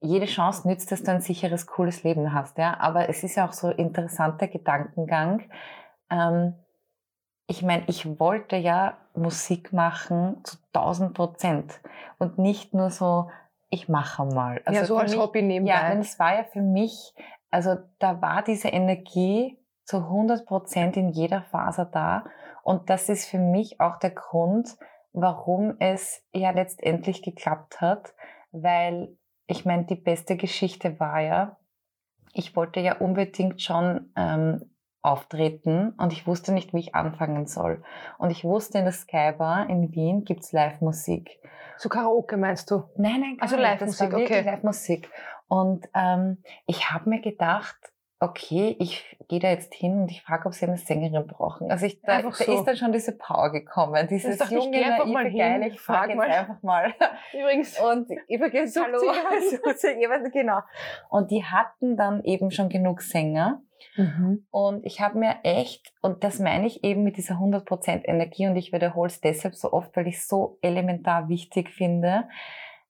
[0.00, 2.58] jede Chance nützt, dass du ein sicheres, cooles Leben hast.
[2.58, 2.78] Ja?
[2.80, 5.42] Aber es ist ja auch so ein interessanter Gedankengang.
[6.10, 6.54] Ähm,
[7.46, 11.80] ich meine, ich wollte ja Musik machen zu 1000 Prozent
[12.18, 13.30] und nicht nur so,
[13.70, 14.62] ich mache mal.
[14.70, 15.72] ja, so als mich- Hobby nebenbei.
[15.72, 17.14] Ja, es war ja für mich,
[17.50, 22.24] also da war diese Energie zu 100 Prozent in jeder Faser da
[22.62, 24.76] und das ist für mich auch der Grund,
[25.12, 28.14] warum es ja letztendlich geklappt hat,
[28.52, 29.16] weil
[29.48, 31.56] ich meine, die beste Geschichte war ja,
[32.32, 37.82] ich wollte ja unbedingt schon ähm, auftreten und ich wusste nicht, wie ich anfangen soll.
[38.18, 41.40] Und ich wusste, in der Skybar in Wien gibt's Live-Musik.
[41.78, 42.84] so Karaoke meinst du?
[42.96, 43.56] Nein, nein, Also.
[43.56, 44.42] Live-Musik, okay.
[44.42, 45.10] Live-Musik.
[45.48, 47.78] Und ähm, ich habe mir gedacht,
[48.20, 51.70] okay, ich gehe da jetzt hin und ich frage, ob sie eine Sängerin brauchen.
[51.70, 52.52] Also ich, da, da so.
[52.52, 55.80] ist dann schon diese Power gekommen, dieses ich, junge, einfach naive, mal hin, geile, ich
[55.80, 56.30] frag frage jetzt mal.
[56.30, 56.94] einfach mal.
[57.32, 57.80] Übrigens.
[57.80, 59.50] Und übrigens, Sucht hallo, sie jemanden?
[59.64, 60.58] sucht sie jemanden, genau.
[61.10, 63.62] Und die hatten dann eben schon genug Sänger.
[63.96, 64.46] Mhm.
[64.50, 68.56] Und ich habe mir echt, und das meine ich eben mit dieser 100% Energie, und
[68.56, 72.28] ich wiederhole es deshalb so oft, weil ich es so elementar wichtig finde,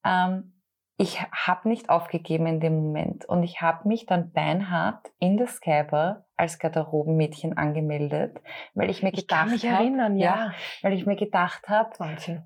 [0.05, 0.55] ähm,
[0.99, 3.25] ich habe nicht aufgegeben in dem Moment.
[3.25, 8.39] Und ich habe mich dann beinhart in der Skyber als Garderobenmädchen angemeldet,
[8.75, 10.53] weil ich mir Ich gedacht habe, erinnern, ja.
[10.83, 11.91] weil ich mir gedacht habe,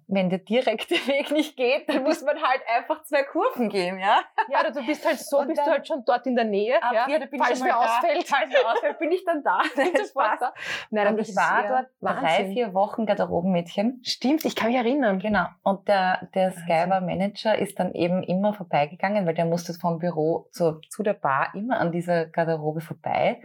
[0.09, 4.20] wenn der direkte Weg nicht geht, dann muss man halt einfach zwei Kurven gehen, ja?
[4.50, 6.44] Ja, oder du bist halt so, Und bist dann- du halt schon dort in der
[6.46, 6.83] Nähe.
[6.83, 8.26] Ab ja, hier, da bin falls ich mal ausfällt.
[8.26, 9.61] Falls wer ausfällt, bin ich dann da.
[9.76, 10.40] Nein, sofort Spaß.
[10.40, 10.55] da.
[10.90, 12.52] Nein, Und ich war ja dort drei, Wahnsinn.
[12.52, 14.00] vier Wochen Garderobenmädchen.
[14.05, 15.18] Stimmt, ich kann mich erinnern.
[15.18, 15.46] Genau.
[15.62, 16.62] Und der, der Wahnsinn.
[16.64, 21.55] Skybar-Manager ist dann eben immer vorbeigegangen, weil der musste vom Büro zu, zu der Bar
[21.55, 23.40] immer an dieser Garderobe vorbei.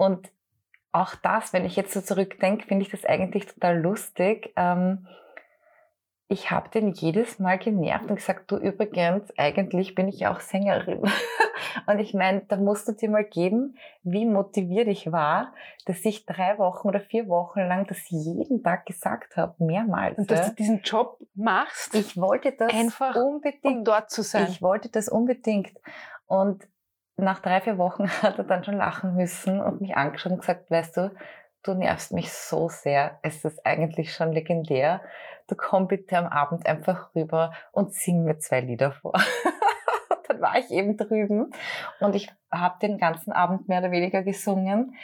[0.00, 0.32] Und
[0.92, 4.50] auch das, wenn ich jetzt so zurückdenke, finde ich das eigentlich total lustig.
[4.56, 5.06] Ähm,
[6.26, 10.40] ich habe den jedes Mal genervt und gesagt, du übrigens, eigentlich bin ich ja auch
[10.40, 11.02] Sängerin.
[11.86, 15.52] Und ich meine, da musst du dir mal geben, wie motiviert ich war,
[15.84, 20.16] dass ich drei Wochen oder vier Wochen lang das jeden Tag gesagt habe, mehrmals.
[20.16, 23.64] Und dass du diesen Job machst, Ich wollte das Einfach, unbedingt.
[23.64, 24.46] um dort zu sein.
[24.48, 25.76] Ich wollte das unbedingt.
[26.26, 26.66] Und
[27.20, 30.70] nach drei, vier Wochen hat er dann schon lachen müssen und mich angeschaut und gesagt,
[30.70, 31.14] weißt du,
[31.62, 33.18] du nervst mich so sehr.
[33.22, 35.02] Es ist eigentlich schon legendär.
[35.48, 39.14] Du komm bitte am Abend einfach rüber und sing mir zwei Lieder vor.
[40.40, 41.52] War ich eben drüben
[42.00, 44.94] und ich habe den ganzen Abend mehr oder weniger gesungen.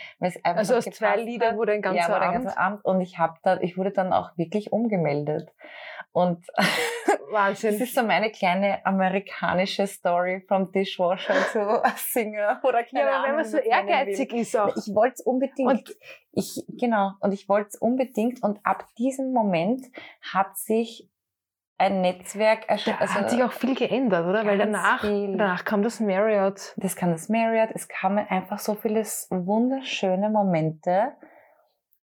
[0.42, 2.44] Also aus zwei Liedern wurde ein ganzer ja, war der Abend.
[2.44, 5.53] ganze Abend und ich habe da, ich wurde dann auch wirklich umgemeldet.
[6.12, 7.75] Und das Wahnsinn.
[7.81, 13.30] ist so meine kleine amerikanische Story vom Dishwasher zu Singer oder keine Ja, aber wenn
[13.34, 14.74] Ahnung, man so ehrgeizig ist auch.
[14.74, 15.68] Ich wollte es unbedingt.
[15.70, 15.97] Und-
[16.32, 18.43] ich, genau, und ich wollte es unbedingt.
[18.43, 19.87] Und ab diesem Moment
[20.34, 21.09] hat sich
[21.79, 23.01] ein Netzwerk Da erstellt.
[23.01, 24.47] Also, hat sich auch viel geändert, oder?
[24.47, 25.37] Weil danach, viel.
[25.37, 26.74] danach kam das Marriott.
[26.77, 31.12] das kam das Marriott, es kamen einfach so viele wunderschöne Momente.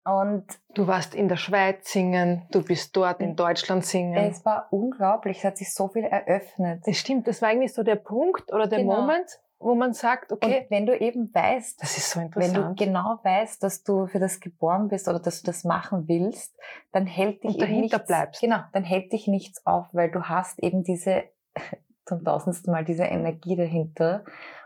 [0.05, 0.45] Und
[0.75, 4.17] du warst in der Schweiz singen, du bist dort in Deutschland singen.
[4.17, 6.83] Es war unglaublich, es hat sich so viel eröffnet.
[6.85, 9.03] Das stimmt, das war eigentlich so der Punkt oder der genau.
[9.03, 10.61] Moment, wo man sagt, okay.
[10.61, 12.57] Und wenn du eben weißt, das ist so interessant.
[12.57, 16.09] Wenn du genau weißt, dass du für das geboren bist oder dass du das machen
[16.09, 16.57] willst,
[16.93, 18.41] dann hält dich und dahinter nichts, bleibst.
[18.41, 21.25] Genau, dann hält dich nichts auf, weil du hast eben diese
[22.07, 24.25] zum tausendsten Mal diese Energie dahinter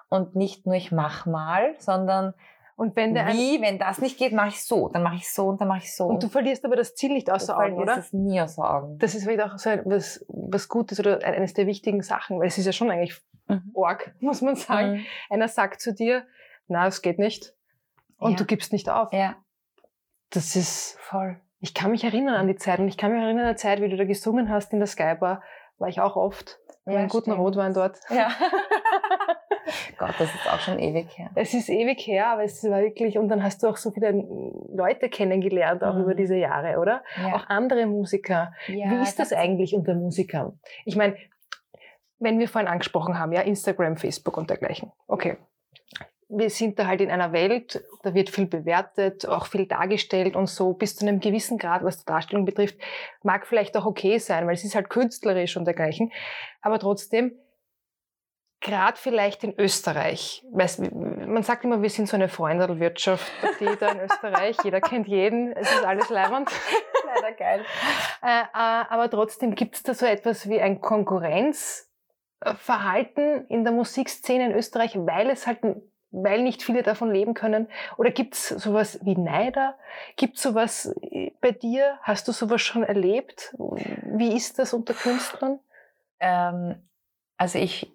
[0.09, 2.35] und nicht nur ich mach mal, sondern
[2.77, 5.49] und wenn der Wie, wenn das nicht geht, mache ich so, dann mache ich so
[5.49, 6.05] und dann mache ich so.
[6.05, 7.97] Und du verlierst aber das Ziel nicht außer Augen, oder?
[7.97, 8.99] Das nie außer Augen.
[8.99, 12.59] Das ist vielleicht auch so was, was Gutes oder eines der wichtigen Sachen, weil es
[12.59, 13.19] ist ja schon eigentlich
[13.49, 13.71] mhm.
[13.73, 14.97] Org, muss man sagen.
[14.99, 15.07] Mhm.
[15.31, 16.27] Einer sagt zu dir,
[16.69, 17.55] na, es geht nicht.
[18.19, 18.37] Und ja.
[18.37, 19.11] du gibst nicht auf.
[19.11, 19.37] Ja.
[20.29, 21.41] Das ist voll.
[21.61, 23.81] Ich kann mich erinnern an die Zeit und ich kann mich erinnern an die Zeit,
[23.81, 25.43] wie du da gesungen hast in der Skybar,
[25.79, 26.59] war ich auch oft.
[26.85, 27.99] Ja, einen guten Rotwein dort.
[28.11, 28.31] Ja.
[29.99, 31.31] Gott, das ist auch schon ewig her.
[31.35, 34.13] Es ist ewig her, aber es war wirklich, und dann hast du auch so viele
[34.73, 36.03] Leute kennengelernt, auch mhm.
[36.03, 37.03] über diese Jahre, oder?
[37.21, 37.37] Ja.
[37.37, 38.53] Auch andere Musiker.
[38.69, 40.59] Ja, Wie ist das eigentlich unter Musikern?
[40.85, 41.17] Ich meine,
[42.19, 44.93] wenn wir vorhin angesprochen haben, ja, Instagram, Facebook und dergleichen.
[45.07, 45.37] Okay.
[46.29, 50.49] Wir sind da halt in einer Welt, da wird viel bewertet, auch viel dargestellt und
[50.49, 52.77] so bis zu einem gewissen Grad, was die Darstellung betrifft,
[53.23, 56.11] mag vielleicht auch okay sein, weil es ist halt künstlerisch und dergleichen.
[56.63, 57.39] Aber trotzdem,
[58.67, 64.01] gerade vielleicht in Österreich, man sagt immer, wir sind so eine Freundelwirtschaft, die da in
[64.01, 66.51] Österreich, jeder kennt jeden, es ist alles leibend.
[67.07, 67.65] Leider geil.
[68.23, 74.47] Äh, äh, aber trotzdem gibt es da so etwas wie ein Konkurrenzverhalten in der Musikszene
[74.47, 75.61] in Österreich, weil es halt
[76.11, 77.69] weil nicht viele davon leben können?
[77.99, 79.77] Oder gibt es sowas wie Neider?
[80.17, 81.99] Gibt es sowas äh, bei dir?
[82.03, 83.55] Hast du sowas schon erlebt?
[83.59, 85.61] Wie ist das unter Künstlern?
[86.19, 86.89] Ähm,
[87.37, 87.93] also ich,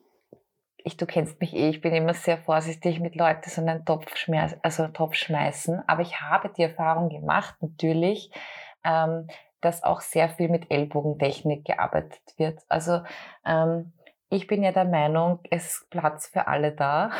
[0.83, 4.15] ich, du kennst mich eh, ich bin immer sehr vorsichtig mit Leuten so einen Topf,
[4.15, 5.81] schmeiß, also Topf schmeißen.
[5.87, 8.31] Aber ich habe die Erfahrung gemacht, natürlich,
[8.83, 9.27] ähm,
[9.61, 12.59] dass auch sehr viel mit Ellbogentechnik gearbeitet wird.
[12.67, 13.01] Also
[13.45, 13.93] ähm,
[14.29, 17.11] ich bin ja der Meinung, es ist Platz für alle da.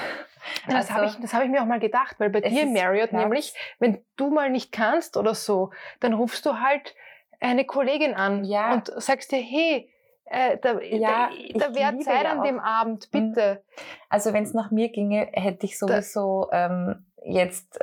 [0.66, 3.22] Das also, habe ich, hab ich mir auch mal gedacht, weil bei dir, Marriott, Platz.
[3.22, 6.96] nämlich, wenn du mal nicht kannst oder so, dann rufst du halt
[7.40, 8.74] eine Kollegin an ja.
[8.74, 9.91] und sagst dir, hey,
[10.32, 13.34] äh, da, ja, da, da wäre Zeit ja an dem Abend, mhm.
[13.34, 13.64] bitte.
[14.10, 17.80] Also wenn es nach mir ginge, hätte ich sowieso ähm, jetzt,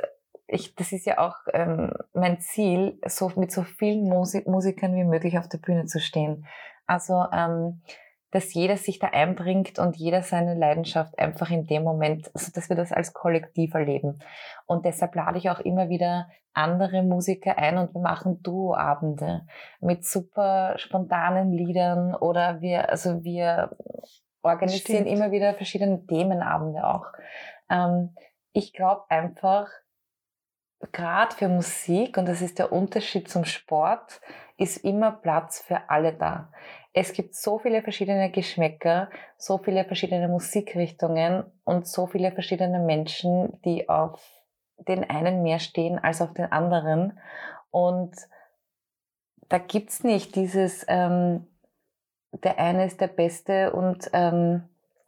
[0.47, 5.03] ich, das ist ja auch ähm, mein Ziel, so mit so vielen Musik Musikern wie
[5.03, 6.47] möglich auf der Bühne zu stehen.
[6.87, 7.81] Also ähm,
[8.31, 12.69] dass jeder sich da einbringt und jeder seine Leidenschaft einfach in dem Moment, also dass
[12.69, 14.19] wir das als Kollektiv erleben.
[14.65, 19.45] Und deshalb lade ich auch immer wieder andere Musiker ein und wir machen Duoabende
[19.79, 23.75] mit super spontanen Liedern oder wir, also wir
[24.41, 25.07] organisieren Stimmt.
[25.07, 27.05] immer wieder verschiedene Themenabende auch.
[27.69, 28.15] Ähm,
[28.51, 29.69] ich glaube einfach,
[30.91, 34.21] gerade für Musik, und das ist der Unterschied zum Sport,
[34.57, 36.51] ist immer Platz für alle da.
[36.93, 43.61] Es gibt so viele verschiedene Geschmäcker, so viele verschiedene Musikrichtungen und so viele verschiedene Menschen,
[43.63, 44.21] die auf
[44.87, 47.19] den einen mehr stehen als auf den anderen.
[47.69, 48.15] Und
[49.49, 51.47] da gibt's nicht dieses, ähm,
[52.31, 54.63] der eine ist der Beste und ähm,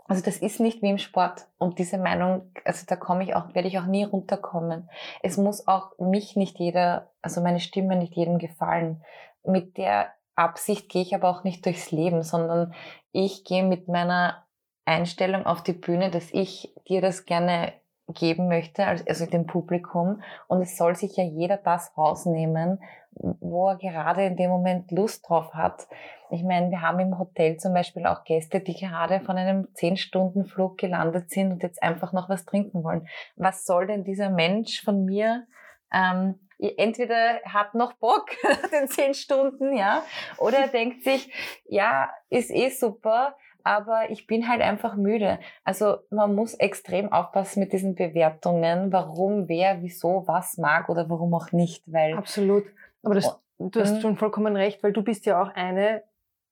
[0.08, 1.48] also das ist nicht wie im Sport.
[1.58, 4.90] Und diese Meinung, also da komme ich auch, werde ich auch nie runterkommen.
[5.24, 9.06] Es muss auch mich nicht jeder, also meine Stimme nicht jedem gefallen.
[9.44, 10.12] Mit der
[10.42, 12.74] Absicht gehe ich aber auch nicht durchs Leben, sondern
[13.12, 14.46] ich gehe mit meiner
[14.86, 17.74] Einstellung auf die Bühne, dass ich dir das gerne
[18.08, 20.22] geben möchte, also dem Publikum.
[20.48, 22.80] Und es soll sich ja jeder das rausnehmen,
[23.12, 25.88] wo er gerade in dem Moment Lust drauf hat.
[26.30, 30.78] Ich meine, wir haben im Hotel zum Beispiel auch Gäste, die gerade von einem 10-Stunden-Flug
[30.78, 33.08] gelandet sind und jetzt einfach noch was trinken wollen.
[33.36, 35.46] Was soll denn dieser Mensch von mir
[35.94, 38.30] ähm, entweder hat noch Bock
[38.72, 40.04] den zehn Stunden, ja,
[40.38, 41.32] oder er denkt sich,
[41.66, 45.40] ja, ist eh super, aber ich bin halt einfach müde.
[45.64, 51.34] Also man muss extrem aufpassen mit diesen Bewertungen, warum, wer, wieso, was mag oder warum
[51.34, 52.66] auch nicht, weil absolut.
[53.04, 54.02] Aber das, du hast mhm.
[54.02, 56.04] schon vollkommen recht, weil du bist ja auch eine,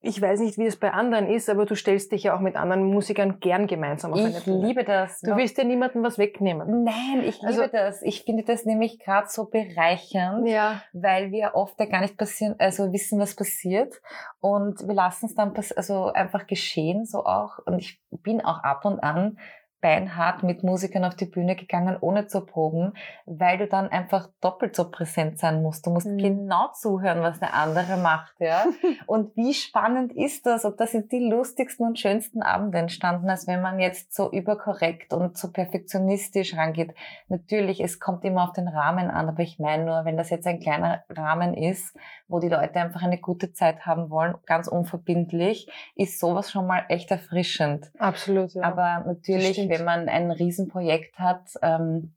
[0.02, 2.56] ich weiß nicht, wie es bei anderen ist, aber du stellst dich ja auch mit
[2.56, 4.60] anderen Musikern gern gemeinsam auf ich eine Bühne.
[4.60, 5.20] Ich liebe das.
[5.20, 6.86] Du willst ja niemandem was wegnehmen.
[6.86, 8.02] Nein, ich also, liebe das.
[8.04, 10.82] Ich finde das nämlich gerade so bereichernd, ja.
[10.93, 13.93] weil wir oft ja gar nicht passieren, also wissen, was passiert
[14.39, 17.60] und wir lassen es dann also einfach geschehen, so auch.
[17.66, 19.38] Und ich bin auch ab und an
[19.82, 22.94] beinhart mit Musikern auf die Bühne gegangen, ohne zu proben,
[23.26, 25.86] weil du dann einfach doppelt so präsent sein musst.
[25.86, 26.18] Du musst mhm.
[26.18, 28.66] genau zuhören, was der andere macht, ja.
[29.08, 30.66] und wie spannend ist das?
[30.66, 35.14] Und das sind die lustigsten und schönsten Abende entstanden, als wenn man jetzt so überkorrekt
[35.14, 36.94] und so perfektionistisch rangeht.
[37.28, 40.48] Natürlich, es kommt immer auf den Rahmen an, aber ich meine nur, wenn das jetzt
[40.48, 41.96] ein kleiner Rahmen ist,
[42.28, 46.84] wo die Leute einfach eine gute Zeit haben wollen, ganz unverbindlich, ist sowas schon mal
[46.90, 47.92] echt erfrischend.
[47.98, 48.64] Absolut, ja.
[48.64, 52.13] Aber natürlich, wenn man ein Riesenprojekt hat, ähm,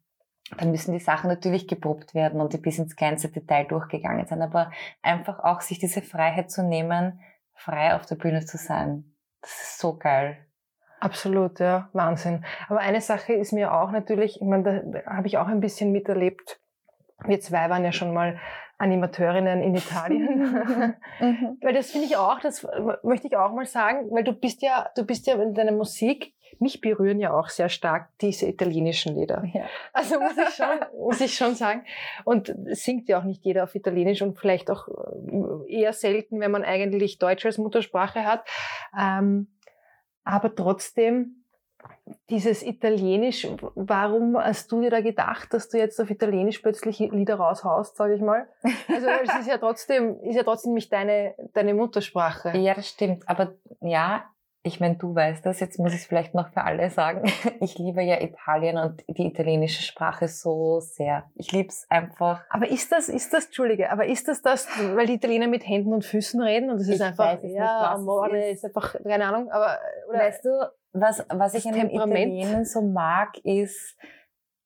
[0.58, 4.42] dann müssen die Sachen natürlich geprobt werden und die bis ins kleinste Detail durchgegangen sein.
[4.42, 7.20] Aber einfach auch sich diese Freiheit zu nehmen,
[7.54, 9.14] frei auf der Bühne zu sein.
[9.40, 10.36] Das ist so geil.
[11.00, 12.44] Absolut, ja, Wahnsinn.
[12.68, 15.90] Aber eine Sache ist mir auch natürlich, ich meine, da habe ich auch ein bisschen
[15.90, 16.60] miterlebt.
[17.24, 18.38] Wir zwei waren ja schon mal
[18.78, 20.42] Animateurinnen in Italien.
[21.20, 21.58] mhm.
[21.60, 22.66] Weil das finde ich auch, das
[23.02, 26.34] möchte ich auch mal sagen, weil du bist ja, du bist ja in deiner Musik,
[26.60, 29.44] mich berühren ja auch sehr stark diese italienischen Lieder.
[29.52, 29.66] Ja.
[29.92, 31.84] Also muss ich schon, muss ich schon sagen.
[32.24, 36.50] Und singt ja auch nicht jeder auf Italienisch und vielleicht auch äh, eher selten, wenn
[36.50, 38.48] man eigentlich Deutsch als Muttersprache hat.
[38.98, 39.48] Ähm,
[40.24, 41.42] aber trotzdem,
[42.30, 47.36] dieses Italienisch, warum hast du dir da gedacht, dass du jetzt auf Italienisch plötzlich Lieder
[47.36, 48.48] raushaust, sage ich mal?
[48.88, 52.56] Also es ist ja trotzdem, ist ja trotzdem nicht deine, deine Muttersprache.
[52.58, 53.28] Ja, das stimmt.
[53.28, 54.24] Aber ja,
[54.64, 57.30] ich meine, du weißt das, jetzt muss ich es vielleicht noch für alle sagen.
[57.60, 61.24] Ich liebe ja Italien und die italienische Sprache so sehr.
[61.34, 62.42] Ich liebe es einfach.
[62.50, 65.92] Aber ist das, ist das, Entschuldige, aber ist das das, weil die Italiener mit Händen
[65.92, 68.58] und Füßen reden und es ist ich einfach, ja, nicht, Amore, ist.
[68.58, 72.82] ist einfach, keine Ahnung, aber, oder, weißt du, was, was ich an den Italienern so
[72.82, 73.96] mag, ist,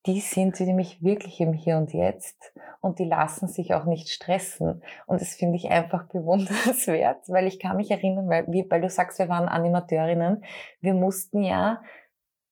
[0.07, 4.83] die sind nämlich wirklich im Hier und Jetzt und die lassen sich auch nicht stressen.
[5.07, 8.89] Und das finde ich einfach bewundernswert, weil ich kann mich erinnern, weil, wie, weil du
[8.89, 10.45] sagst, wir waren Animateurinnen,
[10.81, 11.83] wir mussten ja,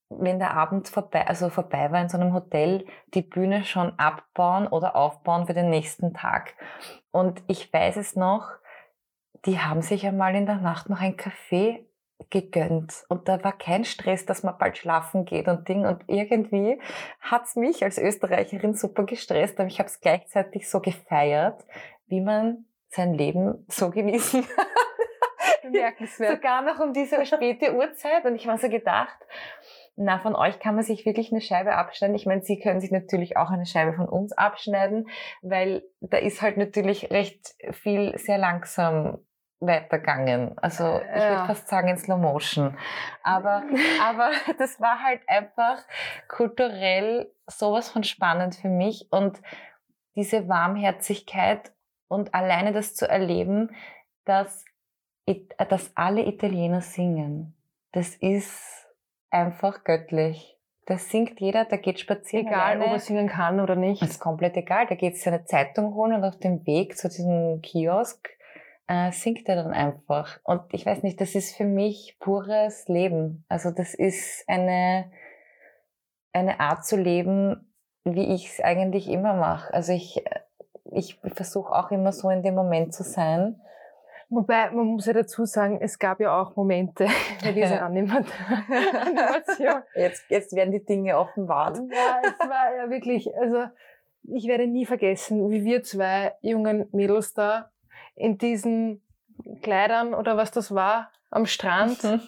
[0.08, 2.84] wenn der Abend vorbei, also vorbei war in so einem Hotel,
[3.14, 6.54] die Bühne schon abbauen oder aufbauen für den nächsten Tag.
[7.10, 8.50] Und ich weiß es noch,
[9.46, 11.84] die haben sich einmal in der Nacht noch ein Café
[12.30, 13.04] gegönnt.
[13.08, 15.86] Und da war kein Stress, dass man bald schlafen geht und Ding.
[15.86, 16.80] Und irgendwie
[17.20, 21.64] hat's mich als Österreicherin super gestresst, aber ich habe es gleichzeitig so gefeiert,
[22.06, 24.66] wie man sein Leben so genießen kann.
[25.62, 26.36] Bemerkenswert.
[26.36, 28.24] Sogar noch um diese späte Uhrzeit.
[28.24, 29.16] Und ich war so gedacht,
[29.96, 32.16] na, von euch kann man sich wirklich eine Scheibe abschneiden.
[32.16, 35.08] Ich meine, Sie können sich natürlich auch eine Scheibe von uns abschneiden,
[35.42, 39.18] weil da ist halt natürlich recht viel sehr langsam
[39.60, 40.56] weitergegangen.
[40.58, 41.30] Also ich ja.
[41.30, 42.76] würde fast sagen in Slow Motion.
[43.22, 43.62] Aber,
[44.02, 45.78] aber das war halt einfach
[46.28, 49.40] kulturell sowas von spannend für mich und
[50.16, 51.72] diese Warmherzigkeit
[52.08, 53.74] und alleine das zu erleben,
[54.24, 54.64] dass,
[55.68, 57.56] dass alle Italiener singen.
[57.92, 58.86] Das ist
[59.30, 60.56] einfach göttlich.
[60.86, 62.46] Da singt jeder, der geht spazieren.
[62.46, 62.84] Egal, alleine.
[62.84, 64.02] ob er singen kann oder nicht.
[64.02, 64.86] Das ist komplett egal.
[64.86, 68.28] Da geht seine Zeitung holen und auf dem Weg zu diesem Kiosk
[68.86, 70.38] äh, singt er dann einfach.
[70.44, 73.44] Und ich weiß nicht, das ist für mich pures Leben.
[73.48, 75.10] Also das ist eine,
[76.32, 77.72] eine Art zu leben,
[78.04, 79.72] wie ich es eigentlich immer mache.
[79.72, 80.22] Also ich,
[80.92, 83.60] ich versuche auch immer so in dem Moment zu sein.
[84.30, 87.06] Wobei, man muss ja dazu sagen, es gab ja auch Momente
[87.42, 88.26] bei dieser Animation.
[89.94, 91.78] Jetzt, jetzt werden die Dinge offenbart.
[91.78, 93.64] Ja, es war ja wirklich, also
[94.24, 97.70] ich werde nie vergessen, wie wir zwei jungen Mädels da
[98.14, 99.02] in diesen
[99.62, 102.20] Kleidern oder was das war am Strand mhm.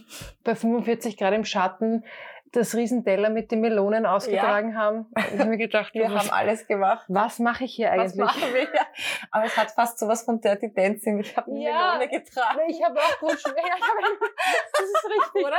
[0.42, 2.04] bei 45 Grad im Schatten
[2.52, 4.76] das Riesenteller mit den Melonen ausgetragen ja.
[4.76, 5.06] haben.
[5.34, 7.04] Ich mir gedacht, wir haben alles gemacht.
[7.08, 8.18] Was mache ich hier eigentlich?
[8.18, 8.68] Was machen wir?
[9.30, 11.20] Aber es hat fast sowas von Dirty Dancing.
[11.20, 12.60] Ich habe eine ja, Melone getragen.
[12.68, 13.52] Ich habe auch gut schwer.
[14.72, 15.58] das ist richtig, oder?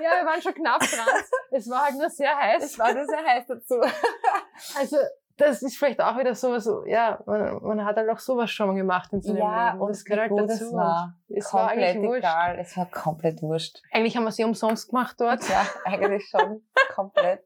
[0.00, 1.08] Ja, wir waren schon knapp dran.
[1.52, 2.64] Es war halt nur sehr heiß.
[2.64, 3.80] Es war nur sehr heiß dazu.
[4.78, 4.96] Also
[5.40, 8.68] das ist vielleicht auch wieder sowas, so, ja, man, man hat halt auch sowas schon
[8.68, 9.80] mal gemacht in seinem ja, Leben.
[9.80, 10.64] Und das gehört halt dazu.
[10.64, 12.56] Es war, es war eigentlich egal.
[12.56, 12.70] Wurscht.
[12.70, 13.82] Es war komplett wurscht.
[13.92, 15.48] Eigentlich haben wir sie umsonst gemacht dort.
[15.48, 16.62] Ja, eigentlich schon.
[16.94, 17.42] komplett.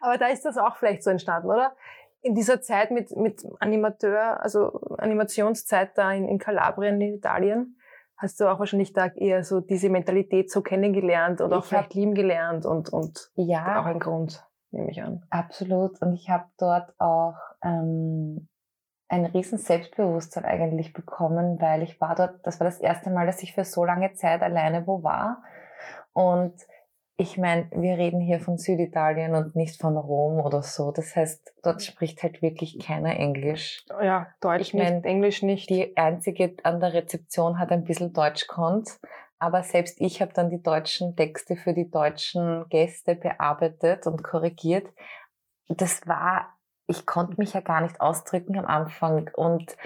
[0.00, 1.74] Aber da ist das auch vielleicht so entstanden, oder?
[2.20, 7.76] In dieser Zeit mit, mit Animateur, also Animationszeit da in, in Kalabrien, in Italien,
[8.16, 12.14] hast du auch wahrscheinlich da eher so diese Mentalität so kennengelernt oder auch vielleicht lieben
[12.14, 15.24] gelernt und, und ja, auch ein Grund nehme ich an.
[15.30, 16.00] Absolut.
[16.02, 18.48] Und ich habe dort auch ähm,
[19.08, 23.42] ein riesen Selbstbewusstsein eigentlich bekommen, weil ich war dort, das war das erste Mal, dass
[23.42, 25.42] ich für so lange Zeit alleine wo war.
[26.12, 26.54] Und
[27.20, 30.92] ich meine, wir reden hier von Süditalien und nicht von Rom oder so.
[30.92, 33.84] Das heißt, dort spricht halt wirklich keiner Englisch.
[34.00, 35.68] Ja, Deutsch ich mein, nicht, Englisch nicht.
[35.68, 39.00] Die einzige an der Rezeption hat ein bisschen Deutsch konnt.
[39.38, 44.88] Aber selbst ich habe dann die deutschen Texte für die deutschen Gäste bearbeitet und korrigiert.
[45.68, 49.30] Das war, ich konnte mich ja gar nicht ausdrücken am Anfang.
[49.34, 49.76] Und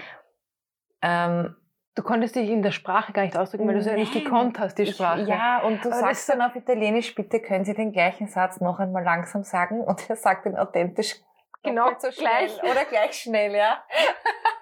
[1.01, 1.55] ähm,
[1.95, 4.57] Du konntest dich in der Sprache gar nicht ausdrücken, weil du es ja nicht gekonnt
[4.57, 5.21] hast, die Sprache.
[5.21, 8.59] Ich, ja, und du Aber sagst dann auf Italienisch, bitte können Sie den gleichen Satz
[8.59, 11.17] noch einmal langsam sagen und er sagt den authentisch
[11.61, 12.71] genau so gleich schnell.
[12.71, 13.83] oder gleich schnell, ja.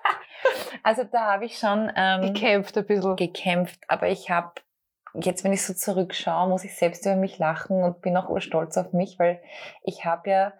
[0.84, 3.16] also da habe ich schon ähm, gekämpft ein bisschen.
[3.16, 4.52] Gekämpft, aber ich habe
[5.14, 8.78] jetzt, wenn ich so zurückschaue, muss ich selbst über mich lachen und bin auch urstolz
[8.78, 9.41] auf mich, weil
[9.84, 10.53] ich habe ja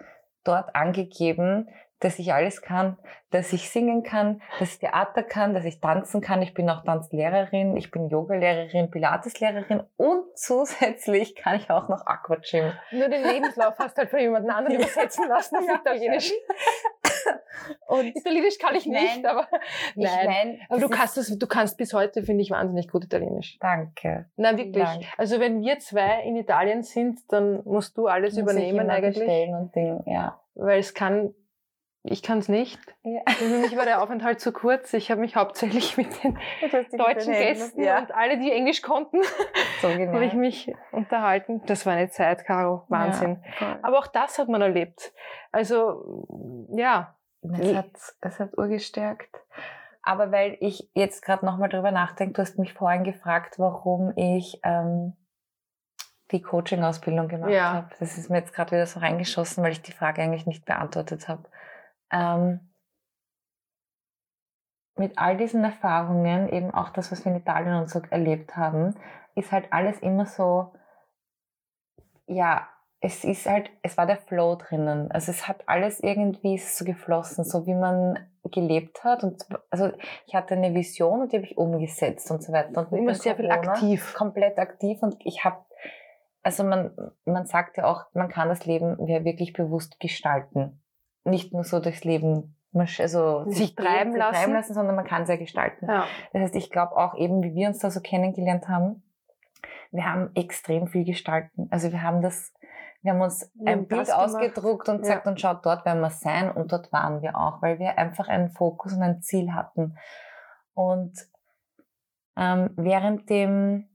[0.44, 1.70] dort angegeben,
[2.02, 2.98] dass ich alles kann,
[3.30, 6.42] dass ich singen kann, dass ich Theater kann, dass ich tanzen kann.
[6.42, 12.74] Ich bin auch Tanzlehrerin, ich bin Yogalehrerin, Pilateslehrerin und zusätzlich kann ich auch noch Aquagym.
[12.92, 16.32] Nur den Lebenslauf hast du halt von jemand anderen übersetzen lassen auf Italienisch.
[17.88, 19.48] Und Italienisch kann ich nicht, nein, aber
[19.96, 20.26] nein.
[20.26, 23.58] Mein, aber du kannst das, du kannst bis heute, finde ich, wahnsinnig gut Italienisch.
[23.60, 24.26] Danke.
[24.38, 24.84] Na wirklich.
[24.84, 25.04] Dank.
[25.18, 29.20] Also wenn wir zwei in Italien sind, dann musst du alles Muss übernehmen ich eigentlich.
[29.20, 30.40] Bestellen und Ding, ja.
[30.56, 31.34] Weil es kann
[32.04, 32.80] ich kann es nicht.
[33.04, 33.22] Ja.
[33.28, 34.92] Für mich war der Aufenthalt zu kurz.
[34.94, 36.38] Ich habe mich hauptsächlich mit den
[36.98, 38.00] deutschen Gästen ja.
[38.00, 39.22] und alle, die Englisch konnten,
[39.82, 41.62] so habe ich mich unterhalten.
[41.68, 42.86] Das war eine Zeit, Caro.
[42.90, 43.44] Wahnsinn.
[43.60, 45.14] Ja, Aber auch das hat man erlebt.
[45.52, 47.16] Also, ja.
[47.44, 47.92] Es hat,
[48.22, 49.36] es hat urgestärkt.
[50.04, 54.60] Aber weil ich jetzt gerade nochmal drüber nachdenke, du hast mich vorhin gefragt, warum ich
[54.64, 55.14] ähm,
[56.32, 57.74] die Coaching-Ausbildung gemacht ja.
[57.74, 57.90] habe.
[58.00, 61.28] Das ist mir jetzt gerade wieder so reingeschossen, weil ich die Frage eigentlich nicht beantwortet
[61.28, 61.44] habe
[62.12, 62.72] ähm,
[64.98, 68.96] mit all diesen Erfahrungen, eben auch das, was wir in Italien und so erlebt haben,
[69.36, 70.74] ist halt alles immer so,
[72.28, 72.68] ja,
[73.00, 75.12] es ist halt, es war der Flow drinnen.
[75.12, 79.24] Also es hat alles irgendwie so geflossen, so wie man gelebt hat.
[79.24, 79.92] Und also
[80.28, 82.78] ich hatte eine Vision und die habe ich umgesetzt und so weiter.
[82.78, 84.14] Und immer sehr Corona, viel aktiv.
[84.14, 85.02] Komplett aktiv.
[85.02, 85.66] Und ich habe,
[86.44, 86.96] also man,
[87.26, 90.81] man sagt ja auch, man kann das Leben wirklich bewusst gestalten
[91.24, 94.34] nicht nur so durchs Leben also sich, sich treiben, lassen.
[94.34, 95.88] treiben lassen, sondern man kann es ja gestalten.
[95.88, 96.06] Ja.
[96.32, 99.04] Das heißt, ich glaube auch eben, wie wir uns da so kennengelernt haben,
[99.92, 101.68] wir haben extrem viel gestalten.
[101.70, 102.54] Also wir haben das,
[103.02, 105.32] wir haben uns wir ein haben Bild ausgedruckt und gesagt, ja.
[105.32, 108.50] und schaut, dort werden wir sein und dort waren wir auch, weil wir einfach einen
[108.50, 109.98] Fokus und ein Ziel hatten.
[110.74, 111.14] Und
[112.38, 113.90] ähm, während dem,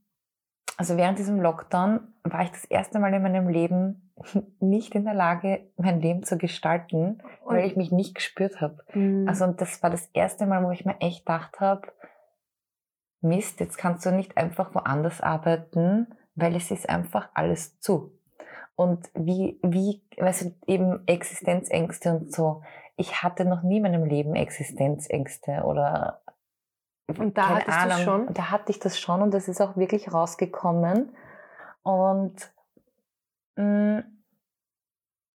[0.77, 4.11] also während diesem Lockdown war ich das erste Mal in meinem Leben
[4.59, 8.83] nicht in der Lage, mein Leben zu gestalten, und weil ich mich nicht gespürt habe.
[8.93, 9.27] Mhm.
[9.27, 11.87] Also und das war das erste Mal, wo ich mir echt gedacht habe,
[13.21, 18.11] Mist, jetzt kannst du nicht einfach woanders arbeiten, weil es ist einfach alles zu.
[18.75, 22.61] Und wie, wie, weißt du, eben Existenzängste und so.
[22.95, 26.21] Ich hatte noch nie in meinem Leben Existenzängste oder
[27.17, 28.33] und da hattest du schon?
[28.33, 31.15] Da hatte ich das schon und das ist auch wirklich rausgekommen.
[31.83, 32.51] Und
[33.57, 33.99] Mm,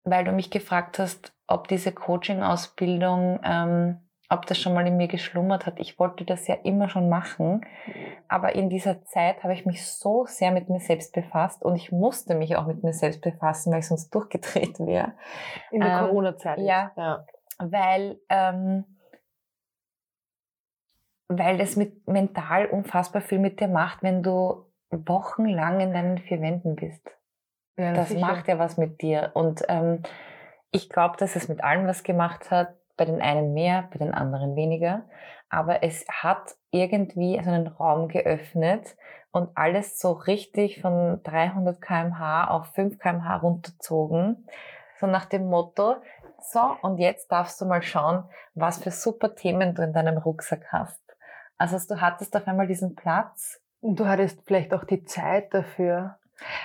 [0.03, 3.99] weil du mich gefragt hast, ob diese Coaching-Ausbildung, ähm,
[4.29, 5.79] ob das schon mal in mir geschlummert hat.
[5.79, 7.65] Ich wollte das ja immer schon machen,
[8.27, 11.91] aber in dieser Zeit habe ich mich so sehr mit mir selbst befasst und ich
[11.91, 15.13] musste mich auch mit mir selbst befassen, weil ich sonst durchgedreht wäre.
[15.71, 16.59] In der ähm, Corona-Zeit.
[16.59, 17.25] Ja, ja,
[17.57, 18.85] weil ähm,
[21.29, 26.41] weil das mit mental unfassbar viel mit dir macht, wenn du wochenlang in deinen vier
[26.41, 27.07] Wänden bist.
[27.77, 28.19] Ja, das sicher.
[28.19, 29.31] macht ja was mit dir.
[29.35, 30.01] Und ähm,
[30.71, 32.75] ich glaube, dass es mit allem was gemacht hat.
[32.97, 35.03] Bei den einen mehr, bei den anderen weniger.
[35.49, 38.97] Aber es hat irgendwie so einen Raum geöffnet
[39.31, 44.47] und alles so richtig von 300 kmh auf 5 kmh runterzogen.
[44.99, 45.95] So nach dem Motto,
[46.41, 48.23] so, und jetzt darfst du mal schauen,
[48.53, 51.08] was für super Themen du in deinem Rucksack hast.
[51.59, 53.61] Also du hattest auf einmal diesen Platz.
[53.81, 56.17] Und du hattest vielleicht auch die Zeit dafür.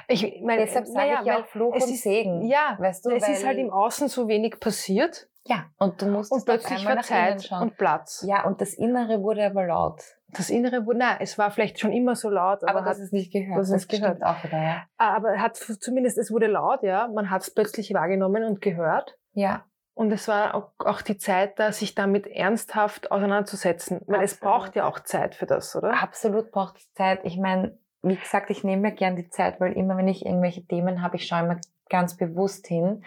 [0.08, 2.42] Ich meine, deshalb sage naja, ich ja Fluch es und ist, Segen.
[2.42, 5.28] Ja, weißt du, es ist halt im Außen so wenig passiert.
[5.46, 8.24] Ja, und du musst und plötzlich war Zeit und Platz.
[8.26, 10.00] Ja, und das Innere wurde aber laut.
[10.28, 13.12] Das Innere wurde, nein, es war vielleicht schon immer so laut, aber, aber hat es
[13.12, 13.58] nicht gehört.
[13.58, 14.82] Das, das gehört auch wieder, ja.
[14.96, 17.08] Aber hat zumindest, es wurde laut, ja.
[17.08, 19.18] Man hat es plötzlich wahrgenommen und gehört.
[19.32, 19.64] Ja.
[19.94, 24.00] Und es war auch, die Zeit da, sich damit ernsthaft auseinanderzusetzen.
[24.06, 24.24] Weil Absolut.
[24.24, 26.02] es braucht ja auch Zeit für das, oder?
[26.02, 27.20] Absolut braucht es Zeit.
[27.22, 30.66] Ich meine, wie gesagt, ich nehme mir gern die Zeit, weil immer wenn ich irgendwelche
[30.66, 33.04] Themen habe, ich schaue immer ganz bewusst hin.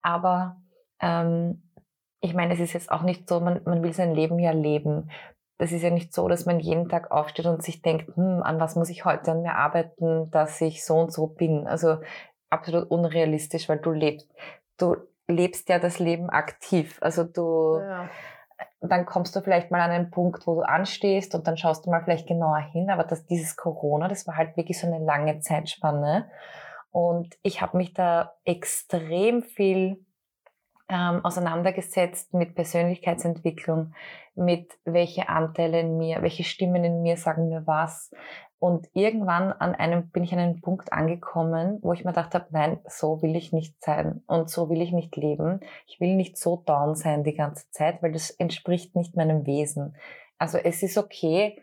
[0.00, 0.56] Aber
[1.00, 1.62] ähm,
[2.20, 5.10] ich meine, es ist jetzt auch nicht so, man, man will sein Leben ja leben.
[5.58, 8.58] Das ist ja nicht so, dass man jeden Tag aufsteht und sich denkt, hm, an
[8.60, 11.66] was muss ich heute an mir arbeiten, dass ich so und so bin.
[11.66, 11.98] Also
[12.48, 14.26] absolut unrealistisch, weil du lebst.
[14.78, 14.96] Du
[15.30, 16.98] lebst ja das Leben aktiv.
[17.00, 18.08] Also du, ja.
[18.80, 21.90] dann kommst du vielleicht mal an einen Punkt, wo du anstehst und dann schaust du
[21.90, 22.90] mal vielleicht genauer hin.
[22.90, 26.30] Aber das, dieses Corona, das war halt wirklich so eine lange Zeitspanne.
[26.90, 30.04] Und ich habe mich da extrem viel
[30.88, 33.94] ähm, auseinandergesetzt mit Persönlichkeitsentwicklung,
[34.40, 38.10] mit welche Anteile in mir, welche Stimmen in mir sagen mir was.
[38.58, 42.46] Und irgendwann an einem bin ich an einem Punkt angekommen, wo ich mir gedacht habe,
[42.50, 45.60] nein, so will ich nicht sein und so will ich nicht leben.
[45.86, 49.96] Ich will nicht so down sein die ganze Zeit, weil das entspricht nicht meinem Wesen.
[50.38, 51.62] Also es ist okay,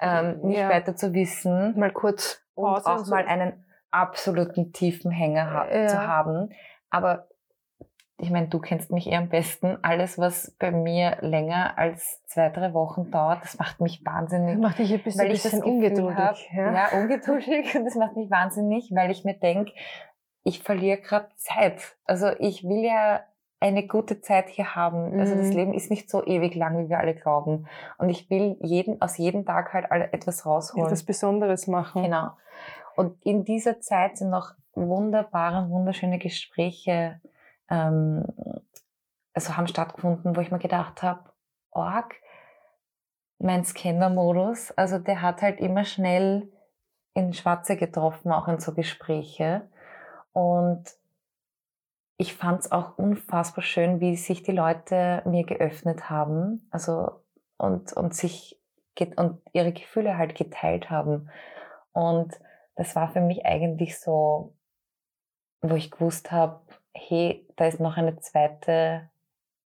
[0.00, 0.68] ähm, nicht ja.
[0.68, 1.78] weiter zu wissen.
[1.78, 3.14] Mal kurz Pause und auch so.
[3.14, 5.86] mal einen absoluten tiefen Hänger ha ja.
[5.86, 6.50] zu haben.
[6.90, 7.28] Aber
[8.18, 9.78] ich meine, du kennst mich eher am besten.
[9.82, 14.54] Alles, was bei mir länger als zwei, drei Wochen dauert, das macht mich wahnsinnig.
[14.54, 16.18] Das macht dich ein bisschen, weil ich bisschen ungeduldig.
[16.18, 16.72] Hab, ja.
[16.72, 17.74] ja, ungeduldig.
[17.76, 19.72] Und das macht mich wahnsinnig, weil ich mir denke,
[20.44, 21.96] ich verliere gerade Zeit.
[22.04, 23.20] Also ich will ja
[23.60, 25.12] eine gute Zeit hier haben.
[25.12, 25.20] Mhm.
[25.20, 25.56] Also das mhm.
[25.56, 27.66] Leben ist nicht so ewig lang, wie wir alle glauben.
[27.98, 30.86] Und ich will jeden, aus jedem Tag halt etwas rausholen.
[30.86, 32.04] Etwas Besonderes machen.
[32.04, 32.30] Genau.
[32.96, 37.20] Und in dieser Zeit sind noch wunderbare, wunderschöne Gespräche
[37.70, 38.24] ähm,
[39.34, 41.30] also haben stattgefunden, wo ich mir gedacht habe,
[41.70, 42.14] org,
[43.38, 46.50] mein Scanner-Modus, also der hat halt immer schnell
[47.14, 49.68] in Schwarze getroffen, auch in so Gespräche.
[50.32, 50.84] Und
[52.18, 57.22] ich fand es auch unfassbar schön, wie sich die Leute mir geöffnet haben, also
[57.58, 58.60] und, und sich
[59.16, 61.30] und ihre Gefühle halt geteilt haben.
[61.92, 62.38] Und
[62.76, 64.54] das war für mich eigentlich so,
[65.60, 66.60] wo ich gewusst habe,
[66.96, 69.08] hey, da ist noch eine zweite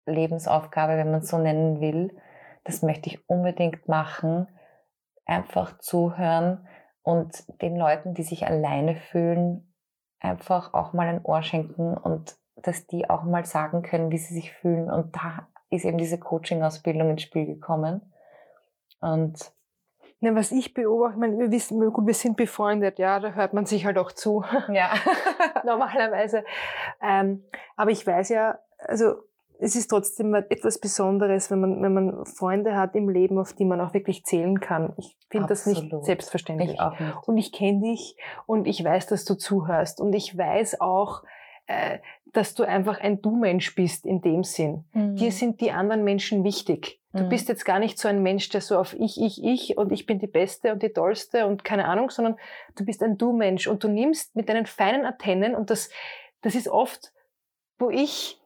[0.07, 2.17] Lebensaufgabe, wenn man es so nennen will.
[2.65, 4.49] Das möchte ich unbedingt machen.
[5.25, 6.67] Einfach zuhören
[7.03, 9.73] und den Leuten, die sich alleine fühlen,
[10.19, 14.35] einfach auch mal ein Ohr schenken und dass die auch mal sagen können, wie sie
[14.35, 14.91] sich fühlen.
[14.91, 18.13] Und da ist eben diese Coaching-Ausbildung ins Spiel gekommen.
[19.01, 19.53] Und
[20.23, 23.55] Ne, was ich beobachte, ich meine, wir wissen, gut, wir sind befreundet, ja, da hört
[23.55, 24.45] man sich halt auch zu.
[24.69, 24.91] Ja.
[25.65, 26.45] Normalerweise.
[27.03, 27.45] Ähm,
[27.77, 29.15] aber ich weiß ja, also
[29.59, 33.65] es ist trotzdem etwas Besonderes, wenn man, wenn man Freunde hat im Leben, auf die
[33.65, 34.95] man auch wirklich zählen kann.
[34.97, 36.73] Ich finde das nicht selbstverständlich.
[36.73, 37.29] Ich auch nicht.
[37.29, 38.17] Und ich kenne dich
[38.47, 40.01] und ich weiß, dass du zuhörst.
[40.01, 41.23] Und ich weiß auch,
[41.67, 41.99] äh,
[42.33, 44.85] dass du einfach ein Du-Mensch bist in dem Sinn.
[44.93, 45.17] Mhm.
[45.17, 47.01] Dir sind die anderen Menschen wichtig.
[47.13, 47.29] Du mhm.
[47.29, 50.07] bist jetzt gar nicht so ein Mensch, der so auf ich, ich, ich und ich
[50.07, 52.37] bin die Beste und die Tollste und keine Ahnung, sondern
[52.77, 55.91] du bist ein Du-Mensch und du nimmst mit deinen feinen Antennen und das,
[56.43, 57.13] das ist oft,
[57.79, 58.41] wo ich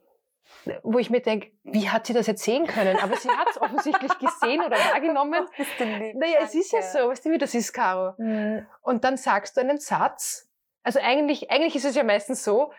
[0.83, 2.97] wo ich mir denke, wie hat sie das jetzt sehen können?
[2.97, 5.47] Aber sie hat es offensichtlich gesehen oder wahrgenommen.
[6.15, 8.15] naja, es ist ja so, weißt du, wie das ist, Caro?
[8.17, 8.67] Mhm.
[8.83, 10.49] Und dann sagst du einen Satz.
[10.83, 12.73] Also eigentlich, eigentlich ist es ja meistens so,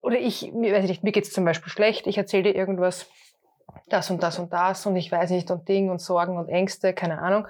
[0.00, 3.10] oder ich, weiß nicht, mir geht es zum Beispiel schlecht, ich erzähle dir irgendwas,
[3.88, 6.92] das und das und das und ich weiß nicht und Ding und Sorgen und Ängste,
[6.92, 7.46] keine Ahnung.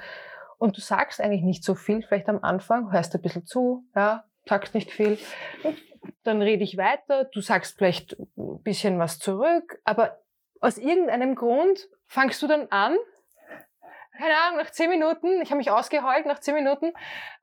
[0.58, 4.24] Und du sagst eigentlich nicht so viel, vielleicht am Anfang, hörst ein bisschen zu, ja,
[4.46, 5.18] sagst nicht viel.
[6.24, 10.18] Dann rede ich weiter, du sagst vielleicht ein bisschen was zurück, aber
[10.60, 12.96] aus irgendeinem Grund fangst du dann an,
[14.16, 16.92] keine Ahnung, nach zehn Minuten, ich habe mich ausgeheult, nach zehn Minuten,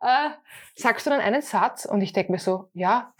[0.01, 0.29] äh,
[0.75, 3.13] sagst du dann einen Satz und ich denke mir so, ja,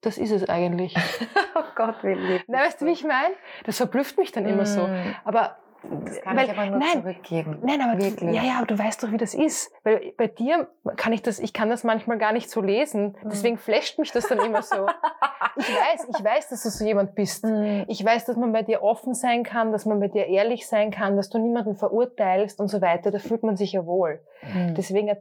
[0.00, 0.94] das ist es eigentlich.
[1.54, 2.44] oh Gott, wie lieb.
[2.48, 3.34] Na, weißt du, wie ich meine?
[3.64, 4.48] Das verblüfft mich dann mm.
[4.48, 4.86] immer so.
[4.86, 5.14] Mm.
[5.24, 5.56] Aber
[6.04, 7.58] das kann weil, ich aber nur nein, zurückgeben.
[7.62, 8.34] Nein, aber Wirklich.
[8.34, 9.72] ja, ja, aber du weißt doch, wie das ist.
[9.84, 13.16] Weil bei dir kann ich das, ich kann das manchmal gar nicht so lesen.
[13.22, 13.28] Mhm.
[13.30, 14.86] Deswegen flasht mich das dann immer so.
[15.58, 17.42] Ich weiß, ich weiß, dass du so jemand bist.
[17.42, 17.86] Mhm.
[17.88, 20.90] Ich weiß, dass man bei dir offen sein kann, dass man bei dir ehrlich sein
[20.90, 23.10] kann, dass du niemanden verurteilst und so weiter.
[23.10, 24.20] Da fühlt man sich ja wohl.
[24.42, 24.74] Mhm.
[24.74, 25.16] Deswegen äh,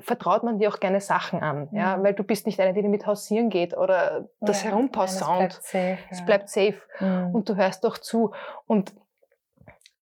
[0.00, 3.06] vertraut man dir auch gerne Sachen an, ja, weil du bist nicht eine, die mit
[3.06, 5.60] hausieren geht oder das ja, herumpausaunt.
[5.62, 5.88] Es bleibt safe.
[5.88, 5.98] Ja.
[6.10, 7.30] Es bleibt safe.
[7.32, 8.32] Und du hörst doch zu.
[8.66, 8.92] Und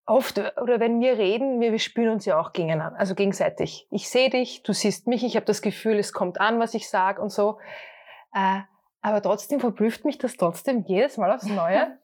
[0.09, 3.87] oft, oder wenn wir reden, wir, wir spüren uns ja auch gegeneinander, also gegenseitig.
[3.91, 6.89] Ich sehe dich, du siehst mich, ich habe das Gefühl, es kommt an, was ich
[6.89, 7.59] sage und so.
[8.33, 8.61] Äh,
[9.01, 11.97] aber trotzdem verblüfft mich das trotzdem jedes Mal aufs Neue.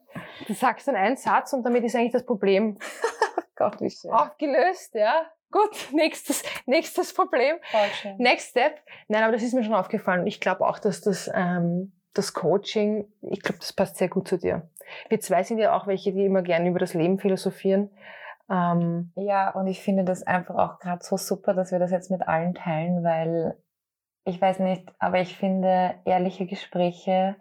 [0.46, 2.78] Du sagst dann einen Satz und damit ist eigentlich das Problem
[3.56, 4.10] Gott, wie schön.
[4.10, 5.26] aufgelöst, ja.
[5.50, 7.56] Gut, nächstes, nächstes Problem.
[8.18, 8.80] Next step.
[9.08, 10.26] Nein, aber das ist mir schon aufgefallen.
[10.26, 14.38] Ich glaube auch, dass das, ähm, das Coaching, ich glaube, das passt sehr gut zu
[14.38, 14.68] dir.
[15.08, 17.90] Wir zwei sind ja auch welche, die immer gerne über das Leben philosophieren.
[18.50, 22.10] Ähm, ja, und ich finde das einfach auch gerade so super, dass wir das jetzt
[22.10, 23.56] mit allen teilen, weil
[24.24, 27.36] ich weiß nicht, aber ich finde ehrliche Gespräche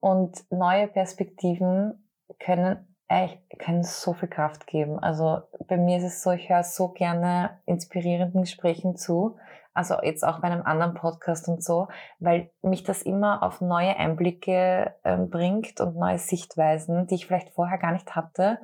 [0.00, 2.08] und neue Perspektiven
[2.38, 4.98] können echt, können so viel Kraft geben.
[4.98, 9.36] Also bei mir ist es so, ich höre so gerne inspirierenden Gesprächen zu
[9.74, 11.88] also jetzt auch bei einem anderen Podcast und so,
[12.20, 17.50] weil mich das immer auf neue Einblicke äh, bringt und neue Sichtweisen, die ich vielleicht
[17.50, 18.58] vorher gar nicht hatte.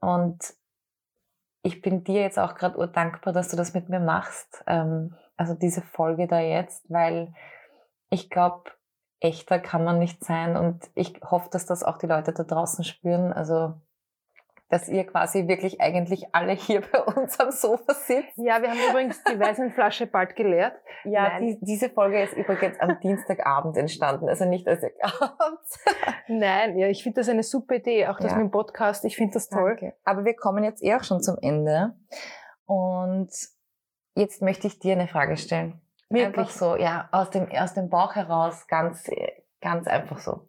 [0.00, 0.54] Und
[1.62, 4.62] ich bin dir jetzt auch gerade urdankbar, dass du das mit mir machst.
[4.68, 7.34] Ähm, also diese Folge da jetzt, weil
[8.08, 8.70] ich glaube,
[9.18, 12.84] echter kann man nicht sein und ich hoffe, dass das auch die Leute da draußen
[12.84, 13.32] spüren.
[13.32, 13.74] Also
[14.68, 18.36] dass ihr quasi wirklich eigentlich alle hier bei uns am Sofa sitzt.
[18.36, 20.74] Ja, wir haben übrigens die Weißenflasche bald geleert.
[21.04, 25.68] Ja, die, diese Folge ist übrigens am Dienstagabend entstanden, also nicht als ihr glaubt.
[26.28, 28.38] Nein, ja, ich finde das eine super Idee, auch das ja.
[28.38, 29.76] mit dem Podcast, ich finde das toll.
[29.80, 29.96] Danke.
[30.04, 31.94] Aber wir kommen jetzt eh auch schon zum Ende
[32.64, 33.30] und
[34.16, 35.80] jetzt möchte ich dir eine Frage stellen.
[36.08, 36.38] Wirklich?
[36.38, 39.08] Einfach so, ja, aus dem, aus dem Bauch heraus, ganz,
[39.60, 40.48] ganz einfach so.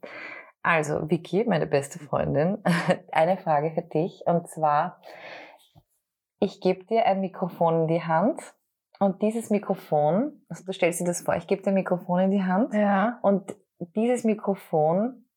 [0.68, 2.61] Also, Vicky, meine beste Freundin,
[3.13, 4.24] eine Frage für dich.
[4.26, 5.01] Und zwar,
[6.41, 8.41] ich gebe dir ein Mikrofon in die Hand
[8.99, 12.32] und dieses Mikrofon, also du stellst dir das vor, ich gebe dir ein Mikrofon in
[12.32, 13.18] die Hand ja.
[13.22, 13.55] und
[13.95, 15.30] dieses Mikrofon,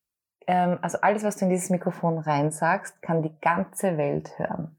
[0.47, 4.77] ähm, also alles, was du in dieses Mikrofon reinsagst, kann die ganze Welt hören.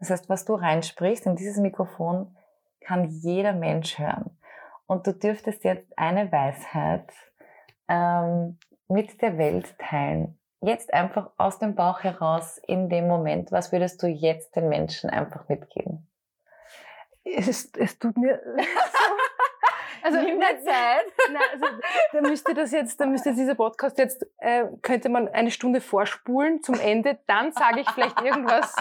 [0.00, 2.36] Das heißt, was du reinsprichst in dieses Mikrofon,
[2.82, 4.38] kann jeder Mensch hören.
[4.84, 7.10] Und du dürftest jetzt eine Weisheit
[7.88, 8.58] ähm,
[8.88, 10.38] mit der Welt teilen?
[10.60, 15.10] Jetzt einfach aus dem Bauch heraus in dem Moment, was würdest du jetzt den Menschen
[15.10, 16.08] einfach mitgeben?
[17.24, 18.40] Es, es tut mir
[20.02, 21.06] Also Nimm dir Zeit.
[21.30, 21.66] Nein, also
[22.12, 26.62] da müsste das jetzt, da müsste dieser Podcast jetzt, äh, könnte man eine Stunde vorspulen
[26.62, 28.74] zum Ende, dann sage ich vielleicht irgendwas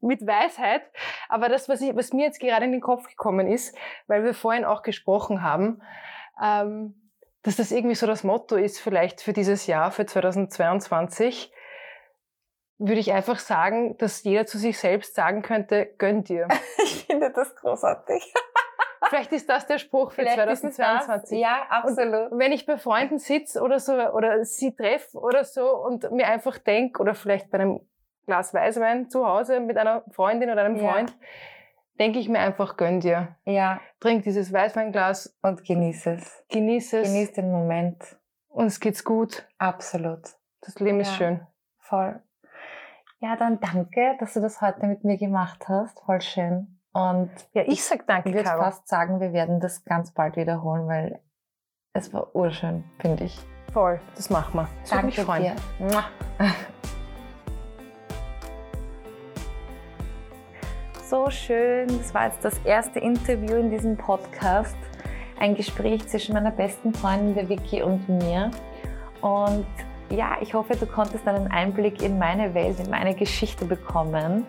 [0.00, 0.82] mit Weisheit.
[1.28, 3.76] Aber das, was, ich, was mir jetzt gerade in den Kopf gekommen ist,
[4.08, 5.82] weil wir vorhin auch gesprochen haben,
[6.42, 7.05] ähm,
[7.46, 11.52] dass das irgendwie so das Motto ist, vielleicht für dieses Jahr, für 2022,
[12.78, 16.48] würde ich einfach sagen, dass jeder zu sich selbst sagen könnte, gönn dir.
[16.82, 18.34] ich finde das großartig.
[19.08, 21.38] Vielleicht ist das der Spruch für Vielleicht 2022.
[21.38, 22.32] Ja, absolut.
[22.32, 26.26] Und wenn ich bei Freunden sitze oder so oder sie treffe oder so und mir
[26.26, 27.80] einfach denke oder vielleicht bei einem
[28.26, 31.26] Glas Weißwein zu Hause mit einer Freundin oder einem Freund, ja
[31.98, 33.36] denke ich mir einfach, gönn dir.
[33.44, 33.80] Ja.
[34.00, 35.36] Trink dieses Weißweinglas.
[35.42, 36.44] Und genieß es.
[36.48, 37.08] Genieß es.
[37.08, 38.16] Genieß den Moment.
[38.48, 39.46] Uns geht's gut.
[39.58, 40.20] Absolut.
[40.60, 41.46] Das Leben ist schön.
[41.78, 42.20] Voll.
[43.20, 46.00] Ja, dann danke, dass du das heute mit mir gemacht hast.
[46.00, 46.80] Voll schön.
[46.92, 50.86] Und ja, ich sag danke, Ich würde fast sagen, wir werden das ganz bald wiederholen,
[50.88, 51.20] weil
[51.92, 53.38] es war urschön, finde ich.
[53.72, 54.68] Voll, das machen wir.
[54.80, 55.56] Das danke mich freuen.
[55.78, 56.04] Dir.
[61.08, 61.86] so schön.
[61.86, 64.76] Das war jetzt das erste Interview in diesem Podcast.
[65.38, 68.50] Ein Gespräch zwischen meiner besten Freundin, der Vicky, und mir.
[69.20, 69.66] Und
[70.10, 74.46] ja, ich hoffe, du konntest einen Einblick in meine Welt, in meine Geschichte bekommen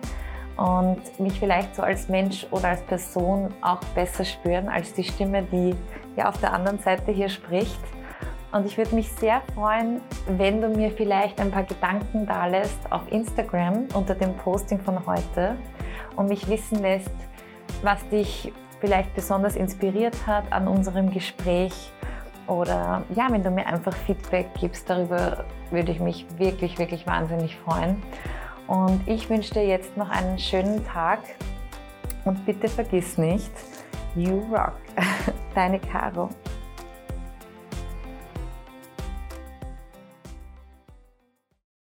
[0.56, 5.44] und mich vielleicht so als Mensch oder als Person auch besser spüren als die Stimme,
[5.44, 5.76] die
[6.16, 7.80] ja auf der anderen Seite hier spricht.
[8.52, 12.80] Und ich würde mich sehr freuen, wenn du mir vielleicht ein paar Gedanken da lässt
[12.92, 15.58] auf Instagram unter dem Posting von heute
[16.18, 17.16] und mich wissen lässt,
[17.82, 18.52] was dich
[18.82, 21.92] vielleicht besonders inspiriert hat an unserem Gespräch.
[22.48, 27.56] Oder ja, wenn du mir einfach Feedback gibst, darüber würde ich mich wirklich, wirklich wahnsinnig
[27.58, 28.02] freuen.
[28.68, 31.20] Und ich wünsche dir jetzt noch einen schönen Tag
[32.26, 33.52] und bitte vergiss nicht,
[34.16, 34.76] you rock.
[35.56, 36.30] Deine Caro.